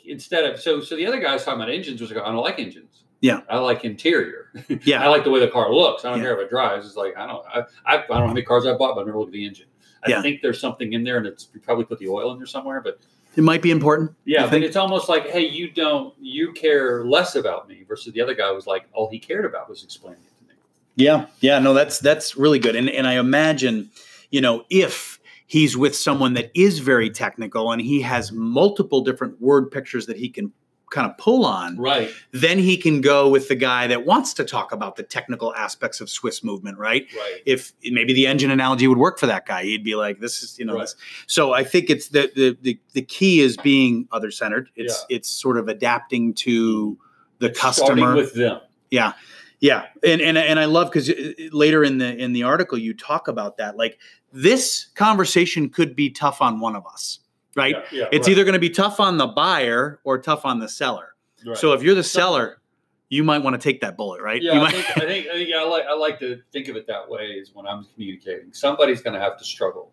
instead 0.06 0.44
of, 0.44 0.60
so 0.60 0.80
so 0.80 0.94
the 0.96 1.06
other 1.06 1.20
guy 1.20 1.32
was 1.32 1.44
talking 1.44 1.60
about 1.60 1.72
engines, 1.72 2.00
was 2.00 2.10
like, 2.12 2.22
I 2.22 2.26
don't 2.26 2.36
like 2.42 2.58
engines. 2.60 3.04
Yeah. 3.20 3.40
I 3.50 3.58
like 3.58 3.84
interior. 3.84 4.50
Yeah, 4.84 5.02
I 5.04 5.08
like 5.08 5.24
the 5.24 5.30
way 5.30 5.40
the 5.40 5.48
car 5.48 5.72
looks. 5.74 6.04
I 6.04 6.10
don't 6.10 6.18
Yeah. 6.18 6.24
care 6.26 6.40
if 6.40 6.46
it 6.46 6.50
drives. 6.50 6.86
It's 6.86 6.96
like, 6.96 7.16
I 7.18 7.26
don't 7.26 7.44
I, 7.46 7.60
I, 7.84 7.94
I 7.94 7.96
don't 7.98 8.08
know 8.10 8.16
how 8.20 8.26
many 8.28 8.42
cars 8.42 8.64
I 8.66 8.72
bought, 8.74 8.94
but 8.94 9.02
I 9.02 9.04
never 9.04 9.18
looked 9.18 9.30
at 9.30 9.32
the 9.34 9.46
engine. 9.46 9.66
I 10.02 10.10
Yeah. 10.10 10.22
think 10.22 10.40
there's 10.42 10.60
something 10.60 10.92
in 10.92 11.04
there 11.04 11.18
and 11.18 11.26
it's 11.26 11.48
you 11.54 11.60
probably 11.60 11.84
put 11.84 11.98
the 11.98 12.08
oil 12.08 12.32
in 12.32 12.38
there 12.38 12.46
somewhere, 12.46 12.80
but 12.80 12.98
it 13.36 13.42
might 13.44 13.62
be 13.62 13.70
important. 13.70 14.10
yeah, 14.24 14.48
but 14.50 14.62
it's 14.62 14.76
almost 14.76 15.08
like, 15.08 15.28
hey, 15.30 15.46
you 15.46 15.70
don't, 15.70 16.14
you 16.20 16.52
care 16.52 17.04
less 17.04 17.36
about 17.36 17.68
me 17.68 17.84
versus 17.86 18.12
the 18.12 18.20
other 18.20 18.34
guy 18.34 18.50
was 18.50 18.66
like, 18.66 18.86
all 18.92 19.08
he 19.10 19.18
cared 19.18 19.44
about 19.44 19.68
was 19.68 19.84
explaining 19.84 20.20
it 20.22 20.38
to 20.42 20.48
me. 20.48 20.60
Yeah, 20.96 21.26
yeah, 21.40 21.58
no, 21.60 21.72
that's 21.74 21.98
that's 22.00 22.36
really 22.36 22.58
good, 22.58 22.74
and 22.74 22.90
and 22.90 23.06
I 23.06 23.14
imagine, 23.18 23.90
you 24.30 24.40
know, 24.40 24.64
if 24.70 25.20
he's 25.46 25.76
with 25.76 25.94
someone 25.96 26.34
that 26.34 26.50
is 26.54 26.78
very 26.80 27.08
technical 27.10 27.70
and 27.72 27.80
he 27.82 28.00
has 28.02 28.32
multiple 28.32 29.00
different 29.02 29.40
word 29.40 29.70
pictures 29.70 30.06
that 30.06 30.16
he 30.16 30.28
can 30.28 30.52
kind 30.90 31.08
of 31.10 31.16
pull 31.18 31.46
on, 31.46 31.76
Right. 31.78 32.10
then 32.32 32.58
he 32.58 32.76
can 32.76 33.00
go 33.00 33.28
with 33.28 33.48
the 33.48 33.54
guy 33.54 33.86
that 33.86 34.04
wants 34.04 34.34
to 34.34 34.44
talk 34.44 34.72
about 34.72 34.96
the 34.96 35.02
technical 35.02 35.54
aspects 35.54 36.00
of 36.00 36.10
Swiss 36.10 36.42
movement, 36.44 36.78
right? 36.78 37.06
Right. 37.16 37.40
If 37.46 37.72
maybe 37.84 38.12
the 38.12 38.26
engine 38.26 38.50
analogy 38.50 38.86
would 38.88 38.98
work 38.98 39.18
for 39.18 39.26
that 39.26 39.46
guy, 39.46 39.62
he'd 39.62 39.84
be 39.84 39.94
like, 39.94 40.20
"This 40.20 40.42
is, 40.42 40.58
you 40.58 40.64
know." 40.64 40.74
Right. 40.74 40.80
This. 40.82 40.96
So 41.26 41.52
I 41.52 41.64
think 41.64 41.90
it's 41.90 42.08
the 42.08 42.30
the 42.34 42.58
the, 42.60 42.78
the 42.92 43.02
key 43.02 43.40
is 43.40 43.56
being 43.56 44.08
other 44.12 44.30
centered. 44.30 44.68
It's 44.76 45.04
it's 45.08 45.28
sort 45.28 45.56
of 45.58 45.68
adapting 45.68 46.34
to 46.34 46.98
the 47.38 47.54
Starting 47.54 48.04
customer. 48.04 48.14
with 48.16 48.34
them. 48.34 48.60
Yeah, 48.90 49.12
yeah, 49.60 49.86
and 50.02 50.20
and 50.20 50.36
and 50.36 50.58
I 50.58 50.64
love 50.64 50.88
because 50.90 51.08
uh, 51.08 51.32
later 51.52 51.84
in 51.84 51.98
the 51.98 52.16
in 52.16 52.32
the 52.32 52.42
article 52.42 52.76
you 52.76 52.92
talk 52.94 53.28
about 53.28 53.56
that. 53.58 53.76
Like 53.76 53.98
this 54.32 54.86
conversation 54.96 55.68
could 55.70 55.94
be 55.94 56.10
tough 56.10 56.42
on 56.42 56.58
one 56.60 56.74
of 56.76 56.84
us, 56.86 57.20
right? 57.56 57.76
Yeah, 57.90 58.00
yeah, 58.00 58.08
It's 58.12 58.26
right, 58.26 58.32
either 58.32 58.44
going 58.44 58.54
to 58.54 58.60
be 58.60 58.70
tough 58.70 59.00
on 59.00 59.16
the 59.16 59.26
buyer 59.26 60.00
or 60.04 60.18
tough 60.18 60.44
on 60.44 60.60
the 60.60 60.68
seller. 60.68 61.14
right. 61.46 61.56
So 61.56 61.72
if 61.72 61.82
you're 61.82 61.94
the 61.94 62.04
seller, 62.04 62.60
you 63.08 63.24
might 63.24 63.38
want 63.38 63.60
to 63.60 63.62
take 63.62 63.80
that 63.80 63.96
bullet, 63.96 64.22
right? 64.22 64.40
Yeah, 64.40 64.62
I 64.62 64.70
think, 64.70 64.96
I 64.96 65.00
think 65.00 65.26
I 65.26 65.32
think 65.32 65.54
I 65.54 65.64
like 65.64 65.84
I 65.84 65.94
like 65.94 66.18
to 66.20 66.40
think 66.52 66.68
of 66.68 66.76
it 66.76 66.86
that 66.86 67.08
way. 67.08 67.24
Is 67.26 67.50
when 67.54 67.66
I'm 67.66 67.84
communicating, 67.92 68.52
somebody's 68.52 69.02
going 69.02 69.14
to 69.14 69.20
have 69.20 69.36
to 69.38 69.44
struggle. 69.44 69.90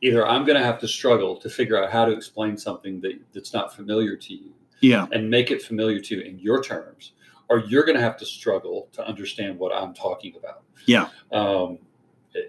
Either 0.00 0.26
I'm 0.26 0.44
going 0.44 0.58
to 0.58 0.64
have 0.64 0.78
to 0.78 0.88
struggle 0.88 1.36
to 1.36 1.50
figure 1.50 1.82
out 1.82 1.90
how 1.90 2.04
to 2.04 2.12
explain 2.12 2.56
something 2.56 3.00
that, 3.00 3.20
that's 3.34 3.52
not 3.52 3.74
familiar 3.74 4.16
to 4.16 4.32
you 4.32 4.52
yeah, 4.80 5.06
and 5.12 5.28
make 5.28 5.50
it 5.50 5.60
familiar 5.62 5.98
to 6.00 6.16
you 6.16 6.22
in 6.22 6.38
your 6.38 6.62
terms, 6.62 7.12
or 7.48 7.60
you're 7.60 7.84
going 7.84 7.96
to 7.96 8.02
have 8.02 8.16
to 8.18 8.26
struggle 8.26 8.88
to 8.92 9.06
understand 9.06 9.58
what 9.58 9.74
I'm 9.74 9.94
talking 9.94 10.34
about. 10.36 10.62
Yeah. 10.86 11.08
Um, 11.32 11.78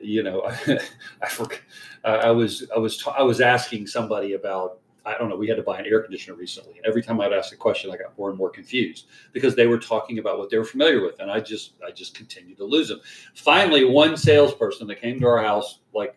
you 0.02 0.24
know, 0.24 0.44
I, 1.22 1.28
forg- 1.28 1.60
I 2.04 2.12
I 2.12 2.32
was 2.32 2.70
I 2.76 2.80
was 2.80 2.98
ta- 2.98 3.16
I 3.18 3.24
was 3.24 3.42
asking 3.42 3.88
somebody 3.88 4.34
about 4.34 4.80
I 5.06 5.18
don't 5.18 5.30
know, 5.30 5.36
we 5.36 5.48
had 5.48 5.58
to 5.58 5.64
buy 5.64 5.80
an 5.80 5.86
air 5.86 6.02
conditioner 6.02 6.38
recently. 6.38 6.78
And 6.78 6.86
every 6.86 7.02
time 7.02 7.20
I'd 7.20 7.34
ask 7.34 7.54
a 7.54 7.58
question, 7.58 7.90
I 7.92 7.98
got 7.98 8.18
more 8.18 8.30
and 8.30 8.38
more 8.38 8.50
confused 8.50 9.08
because 9.34 9.56
they 9.56 9.66
were 9.66 9.80
talking 9.80 10.20
about 10.20 10.38
what 10.38 10.50
they 10.50 10.58
were 10.58 10.66
familiar 10.66 11.02
with. 11.02 11.20
And 11.20 11.32
I 11.32 11.40
just, 11.40 11.74
I 11.86 11.92
just 11.92 12.14
continued 12.14 12.58
to 12.58 12.66
lose 12.66 12.90
them. 12.90 13.00
Finally, 13.34 13.86
one 13.86 14.18
salesperson 14.18 14.88
that 14.88 15.02
came 15.02 15.20
to 15.20 15.26
our 15.26 15.42
house, 15.42 15.80
like 15.94 16.16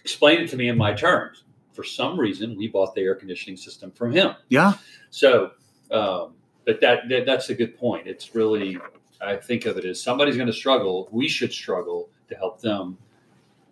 explained 0.00 0.42
it 0.42 0.50
to 0.50 0.56
me 0.56 0.68
in 0.68 0.78
my 0.78 0.92
terms. 0.94 1.44
For 1.72 1.84
some 1.84 2.18
reason, 2.18 2.56
we 2.56 2.68
bought 2.68 2.94
the 2.94 3.02
air 3.02 3.14
conditioning 3.14 3.56
system 3.56 3.90
from 3.90 4.12
him. 4.12 4.34
Yeah. 4.48 4.74
So, 5.10 5.50
um, 5.90 6.34
but 6.64 6.80
that, 6.80 7.08
that 7.08 7.26
that's 7.26 7.50
a 7.50 7.54
good 7.54 7.76
point. 7.76 8.06
It's 8.06 8.34
really, 8.34 8.78
I 9.20 9.36
think 9.36 9.66
of 9.66 9.76
it 9.76 9.84
as 9.84 10.00
somebody's 10.00 10.36
going 10.36 10.46
to 10.46 10.52
struggle. 10.52 11.08
We 11.10 11.28
should 11.28 11.52
struggle 11.52 12.08
to 12.34 12.38
help 12.38 12.60
them 12.60 12.98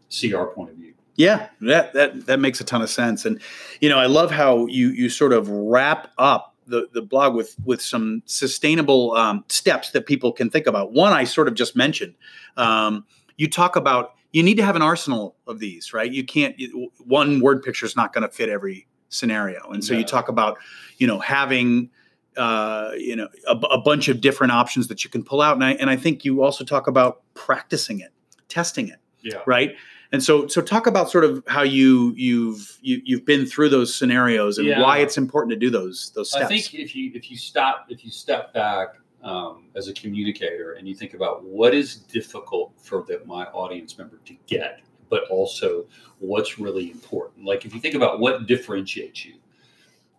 see 0.08 0.34
our 0.34 0.46
point 0.46 0.70
of 0.70 0.76
view. 0.76 0.94
Yeah, 1.16 1.48
that 1.60 1.92
that 1.92 2.26
that 2.26 2.40
makes 2.40 2.60
a 2.60 2.64
ton 2.64 2.80
of 2.80 2.88
sense, 2.88 3.26
and 3.26 3.40
you 3.80 3.88
know, 3.88 3.98
I 3.98 4.06
love 4.06 4.30
how 4.30 4.66
you 4.66 4.88
you 4.88 5.10
sort 5.10 5.32
of 5.32 5.48
wrap 5.48 6.10
up 6.16 6.54
the 6.66 6.88
the 6.92 7.02
blog 7.02 7.34
with 7.34 7.54
with 7.64 7.82
some 7.82 8.22
sustainable 8.24 9.12
um, 9.12 9.44
steps 9.48 9.90
that 9.90 10.06
people 10.06 10.32
can 10.32 10.48
think 10.48 10.66
about. 10.66 10.92
One, 10.92 11.12
I 11.12 11.24
sort 11.24 11.48
of 11.48 11.54
just 11.54 11.76
mentioned. 11.76 12.14
Um, 12.56 13.04
you 13.36 13.48
talk 13.48 13.76
about 13.76 14.14
you 14.32 14.42
need 14.42 14.56
to 14.56 14.64
have 14.64 14.76
an 14.76 14.82
arsenal 14.82 15.36
of 15.46 15.58
these, 15.58 15.92
right? 15.92 16.10
You 16.10 16.24
can't 16.24 16.56
one 17.04 17.40
word 17.40 17.62
picture 17.62 17.84
is 17.84 17.96
not 17.96 18.12
going 18.12 18.22
to 18.22 18.34
fit 18.34 18.48
every 18.48 18.86
scenario, 19.10 19.70
and 19.70 19.84
so 19.84 19.94
you 19.94 20.04
talk 20.04 20.28
about 20.28 20.58
you 20.96 21.06
know 21.06 21.18
having 21.18 21.90
uh, 22.36 22.92
you 22.96 23.16
know 23.16 23.28
a, 23.46 23.54
a, 23.54 23.78
bunch 23.78 24.08
of 24.08 24.20
different 24.20 24.52
options 24.52 24.88
that 24.88 25.04
you 25.04 25.10
can 25.10 25.22
pull 25.22 25.42
out, 25.42 25.54
and 25.54 25.64
I 25.64 25.72
and 25.72 25.90
I 25.90 25.96
think 25.96 26.24
you 26.24 26.42
also 26.42 26.64
talk 26.64 26.86
about 26.86 27.22
practicing 27.34 28.00
it, 28.00 28.11
testing 28.52 28.88
it, 28.88 28.98
yeah, 29.22 29.38
right 29.46 29.74
and 30.12 30.22
so, 30.22 30.46
so 30.46 30.60
talk 30.60 30.86
about 30.86 31.10
sort 31.10 31.24
of 31.24 31.42
how 31.46 31.62
you 31.62 32.12
you've 32.16 32.78
you, 32.82 32.96
have 32.96 33.06
you 33.06 33.16
have 33.16 33.24
been 33.24 33.46
through 33.46 33.70
those 33.70 33.94
scenarios 33.94 34.58
and 34.58 34.66
yeah. 34.68 34.80
why 34.80 34.98
it's 34.98 35.16
important 35.16 35.50
to 35.52 35.56
do 35.56 35.70
those 35.70 36.12
those 36.14 36.30
steps. 36.30 36.44
I 36.44 36.48
think 36.48 36.74
if 36.74 36.94
you 36.94 37.10
if 37.14 37.30
you 37.30 37.36
stop 37.38 37.86
if 37.88 38.04
you 38.04 38.10
step 38.10 38.52
back 38.52 38.96
um, 39.22 39.68
as 39.74 39.88
a 39.88 39.94
communicator 39.94 40.72
and 40.72 40.86
you 40.86 40.94
think 40.94 41.14
about 41.14 41.44
what 41.44 41.74
is 41.74 41.96
difficult 41.96 42.72
for 42.76 43.04
the, 43.08 43.22
my 43.24 43.44
audience 43.46 43.96
member 43.96 44.20
to 44.26 44.36
get, 44.46 44.80
but 45.08 45.24
also 45.30 45.86
what's 46.18 46.58
really 46.58 46.90
important. 46.90 47.46
Like 47.46 47.64
if 47.64 47.74
you 47.74 47.80
think 47.80 47.94
about 47.94 48.20
what 48.20 48.46
differentiates 48.46 49.24
you, 49.24 49.36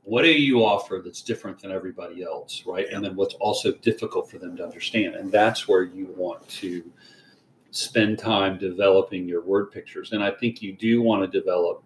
what 0.04 0.24
do 0.24 0.32
you 0.32 0.66
offer 0.66 1.02
that's 1.04 1.22
different 1.22 1.60
than 1.60 1.72
everybody 1.72 2.24
else, 2.24 2.64
right? 2.66 2.88
And 2.92 3.06
then 3.06 3.16
what's 3.16 3.36
also 3.36 3.74
difficult 3.74 4.32
for 4.32 4.40
them 4.40 4.58
to 4.58 4.64
understand, 4.64 5.16
and 5.16 5.32
that's 5.32 5.68
where 5.68 5.84
you 5.84 6.08
want 6.18 6.48
to 6.50 6.84
spend 7.74 8.20
time 8.20 8.58
developing 8.60 9.28
your 9.28 9.42
word 9.42 9.72
pictures. 9.72 10.12
And 10.12 10.24
I 10.24 10.30
think 10.30 10.62
you 10.62 10.74
do 10.74 11.02
want 11.02 11.24
to 11.24 11.40
develop, 11.40 11.84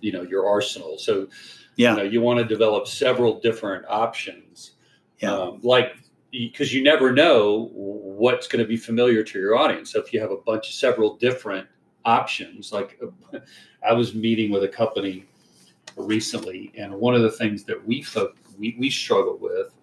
you 0.00 0.12
know, 0.12 0.22
your 0.22 0.48
arsenal. 0.48 0.96
So, 0.96 1.28
yeah, 1.76 1.90
you, 1.90 1.96
know, 1.96 2.02
you 2.04 2.20
want 2.22 2.38
to 2.38 2.44
develop 2.44 2.86
several 2.86 3.38
different 3.38 3.84
options. 3.86 4.72
Yeah. 5.18 5.32
Um, 5.32 5.60
like, 5.62 5.92
because 6.30 6.72
you 6.72 6.82
never 6.82 7.12
know 7.12 7.70
what's 7.74 8.48
going 8.48 8.64
to 8.64 8.68
be 8.68 8.78
familiar 8.78 9.22
to 9.22 9.38
your 9.38 9.56
audience. 9.56 9.92
So 9.92 10.00
if 10.00 10.12
you 10.12 10.20
have 10.20 10.30
a 10.30 10.36
bunch 10.38 10.68
of 10.68 10.74
several 10.74 11.16
different 11.16 11.68
options, 12.06 12.72
like 12.72 12.98
I 13.86 13.92
was 13.92 14.14
meeting 14.14 14.50
with 14.50 14.64
a 14.64 14.68
company 14.68 15.26
recently, 15.96 16.72
and 16.78 16.94
one 16.94 17.14
of 17.14 17.20
the 17.20 17.30
things 17.30 17.64
that 17.64 17.86
we 17.86 18.02
folk, 18.02 18.36
we, 18.58 18.74
we 18.78 18.88
struggle 18.88 19.36
with 19.38 19.74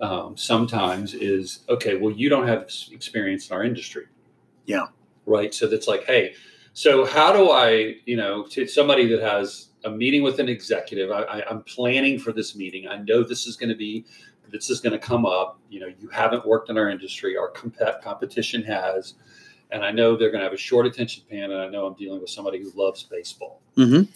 um, 0.00 0.36
sometimes 0.36 1.14
is 1.14 1.60
okay, 1.68 1.96
well, 1.96 2.12
you 2.12 2.28
don't 2.28 2.48
have 2.48 2.68
experience 2.90 3.48
in 3.48 3.56
our 3.56 3.62
industry. 3.62 4.06
Yeah. 4.66 4.86
Right. 5.26 5.52
So 5.54 5.66
that's 5.66 5.88
like, 5.88 6.04
hey, 6.04 6.34
so 6.72 7.04
how 7.04 7.32
do 7.32 7.50
I, 7.50 7.96
you 8.06 8.16
know, 8.16 8.44
to 8.48 8.66
somebody 8.66 9.06
that 9.06 9.20
has 9.20 9.68
a 9.84 9.90
meeting 9.90 10.22
with 10.22 10.38
an 10.38 10.48
executive, 10.48 11.10
I, 11.10 11.22
I, 11.22 11.50
I'm 11.50 11.62
planning 11.64 12.18
for 12.18 12.32
this 12.32 12.56
meeting. 12.56 12.88
I 12.88 12.98
know 12.98 13.22
this 13.22 13.46
is 13.46 13.56
going 13.56 13.68
to 13.68 13.74
be, 13.74 14.04
this 14.50 14.70
is 14.70 14.80
going 14.80 14.92
to 14.92 14.98
come 14.98 15.26
up. 15.26 15.58
You 15.68 15.80
know, 15.80 15.92
you 15.98 16.08
haven't 16.08 16.46
worked 16.46 16.70
in 16.70 16.78
our 16.78 16.88
industry. 16.88 17.36
Our 17.36 17.48
comp- 17.48 18.02
competition 18.02 18.62
has, 18.64 19.14
and 19.70 19.84
I 19.84 19.90
know 19.90 20.16
they're 20.16 20.30
going 20.30 20.40
to 20.40 20.44
have 20.44 20.52
a 20.52 20.58
short 20.58 20.86
attention 20.86 21.24
span. 21.24 21.50
And 21.50 21.60
I 21.60 21.68
know 21.68 21.86
I'm 21.86 21.94
dealing 21.94 22.20
with 22.20 22.30
somebody 22.30 22.62
who 22.62 22.70
loves 22.74 23.02
baseball. 23.02 23.60
Mm-hmm. 23.76 24.10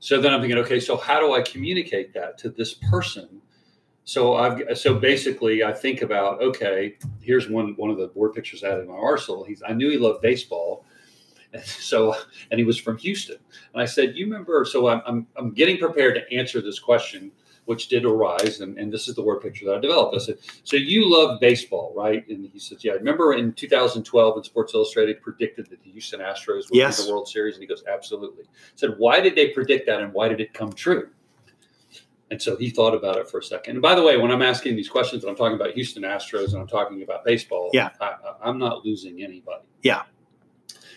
So 0.00 0.20
then 0.20 0.34
I'm 0.34 0.40
thinking, 0.40 0.58
okay, 0.58 0.80
so 0.80 0.96
how 0.96 1.20
do 1.20 1.32
I 1.32 1.42
communicate 1.42 2.12
that 2.14 2.36
to 2.38 2.50
this 2.50 2.74
person 2.74 3.40
so 4.04 4.34
I've 4.34 4.76
so 4.76 4.94
basically 4.94 5.62
I 5.62 5.72
think 5.72 6.02
about 6.02 6.42
okay, 6.42 6.96
here's 7.20 7.48
one 7.48 7.74
one 7.76 7.90
of 7.90 7.98
the 7.98 8.10
word 8.14 8.34
pictures 8.34 8.64
I 8.64 8.70
had 8.70 8.80
in 8.80 8.88
my 8.88 8.94
arsenal. 8.94 9.44
He's 9.44 9.62
I 9.66 9.72
knew 9.72 9.90
he 9.90 9.98
loved 9.98 10.22
baseball, 10.22 10.84
and 11.52 11.62
so 11.64 12.14
and 12.50 12.58
he 12.58 12.64
was 12.64 12.78
from 12.78 12.98
Houston. 12.98 13.36
And 13.72 13.82
I 13.82 13.86
said, 13.86 14.16
you 14.16 14.26
remember? 14.26 14.64
So 14.64 14.88
I'm 14.88 15.02
I'm, 15.06 15.26
I'm 15.36 15.52
getting 15.52 15.78
prepared 15.78 16.16
to 16.16 16.36
answer 16.36 16.60
this 16.60 16.80
question, 16.80 17.30
which 17.66 17.86
did 17.86 18.04
arise, 18.04 18.60
and, 18.60 18.76
and 18.76 18.92
this 18.92 19.06
is 19.06 19.14
the 19.14 19.22
word 19.22 19.40
picture 19.40 19.66
that 19.66 19.76
I 19.76 19.78
developed. 19.78 20.16
I 20.16 20.18
said, 20.18 20.38
so 20.64 20.76
you 20.76 21.08
love 21.08 21.38
baseball, 21.38 21.92
right? 21.96 22.26
And 22.28 22.50
he 22.52 22.58
says, 22.58 22.84
yeah. 22.84 22.92
I 22.92 22.96
remember 22.96 23.34
in 23.34 23.52
2012 23.52 24.34
when 24.34 24.42
Sports 24.42 24.74
Illustrated 24.74 25.22
predicted 25.22 25.70
that 25.70 25.80
the 25.80 25.90
Houston 25.90 26.18
Astros 26.18 26.68
would 26.68 26.74
yes. 26.74 26.98
win 26.98 27.06
the 27.06 27.12
World 27.12 27.28
Series, 27.28 27.54
and 27.54 27.62
he 27.62 27.68
goes, 27.68 27.84
absolutely. 27.86 28.44
I 28.46 28.48
said, 28.74 28.94
why 28.98 29.20
did 29.20 29.36
they 29.36 29.50
predict 29.50 29.86
that, 29.86 30.02
and 30.02 30.12
why 30.12 30.26
did 30.26 30.40
it 30.40 30.52
come 30.52 30.72
true? 30.72 31.08
And 32.32 32.40
so 32.40 32.56
he 32.56 32.70
thought 32.70 32.94
about 32.94 33.18
it 33.18 33.28
for 33.28 33.40
a 33.40 33.42
second. 33.42 33.74
And 33.74 33.82
by 33.82 33.94
the 33.94 34.02
way, 34.02 34.16
when 34.16 34.30
I'm 34.30 34.40
asking 34.40 34.74
these 34.74 34.88
questions, 34.88 35.22
and 35.22 35.28
I'm 35.28 35.36
talking 35.36 35.54
about 35.54 35.72
Houston 35.72 36.02
Astros 36.02 36.54
and 36.54 36.62
I'm 36.62 36.66
talking 36.66 37.02
about 37.02 37.26
baseball, 37.26 37.68
yeah, 37.74 37.90
I, 38.00 38.48
am 38.48 38.56
not 38.56 38.86
losing 38.86 39.22
anybody. 39.22 39.64
Yeah, 39.82 40.04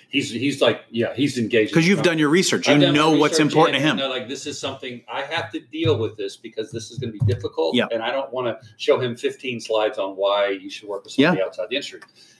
he's 0.07 0.31
he's 0.31 0.61
like, 0.61 0.85
yeah, 0.91 1.13
he's 1.13 1.37
engaged 1.37 1.71
because 1.71 1.85
you've 1.85 2.03
done 2.03 2.17
your 2.17 2.29
research. 2.29 2.69
You 2.69 2.77
know 2.77 3.11
what's 3.11 3.39
important 3.39 3.75
to 3.75 3.83
him. 3.83 3.97
like 3.97 4.29
this 4.29 4.47
is 4.47 4.57
something 4.57 5.03
I 5.11 5.23
have 5.23 5.51
to 5.51 5.59
deal 5.59 5.97
with 5.97 6.15
this 6.15 6.37
because 6.37 6.71
this 6.71 6.89
is 6.89 6.99
going 6.99 7.11
to 7.11 7.19
be 7.19 7.25
difficult. 7.25 7.75
Yeah. 7.75 7.87
and 7.91 8.01
I 8.01 8.11
don't 8.11 8.31
want 8.31 8.47
to 8.47 8.65
show 8.77 8.97
him 8.97 9.17
15 9.17 9.59
slides 9.59 9.97
on 9.97 10.15
why 10.15 10.47
you 10.47 10.69
should 10.69 10.87
work 10.87 11.03
with 11.03 11.11
somebody 11.11 11.39
yeah. 11.39 11.45
outside 11.45 11.67
the 11.69 11.75
industry. 11.75 11.99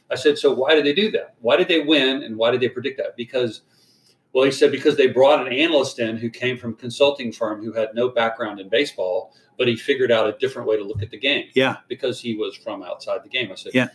I 0.10 0.16
said, 0.16 0.38
so 0.38 0.54
why 0.54 0.74
did 0.74 0.86
they 0.86 0.94
do 0.94 1.12
that? 1.12 1.36
Why 1.42 1.58
did 1.58 1.68
they 1.68 1.82
win, 1.82 2.24
and 2.24 2.38
why 2.38 2.52
did 2.52 2.62
they 2.62 2.70
predict 2.70 2.98
that? 3.00 3.18
Because 3.18 3.64
well, 4.36 4.44
he 4.44 4.52
said 4.52 4.70
because 4.70 4.98
they 4.98 5.08
brought 5.08 5.48
an 5.48 5.54
analyst 5.54 5.98
in 5.98 6.18
who 6.18 6.30
came 6.30 6.58
from 6.58 6.74
a 6.74 6.76
consulting 6.76 7.32
firm 7.32 7.64
who 7.64 7.72
had 7.72 7.96
no 7.96 8.10
background 8.10 8.60
in 8.60 8.68
baseball, 8.68 9.34
but 9.58 9.66
he 9.66 9.78
figured 9.78 10.12
out 10.12 10.28
a 10.28 10.34
different 10.40 10.68
way 10.68 10.76
to 10.76 10.84
look 10.84 11.02
at 11.02 11.10
the 11.10 11.18
game. 11.18 11.46
Yeah. 11.54 11.78
Because 11.88 12.20
he 12.20 12.36
was 12.36 12.54
from 12.58 12.84
outside 12.84 13.24
the 13.24 13.30
game. 13.30 13.50
I 13.50 13.56
said, 13.56 13.72
yeah. 13.74 13.88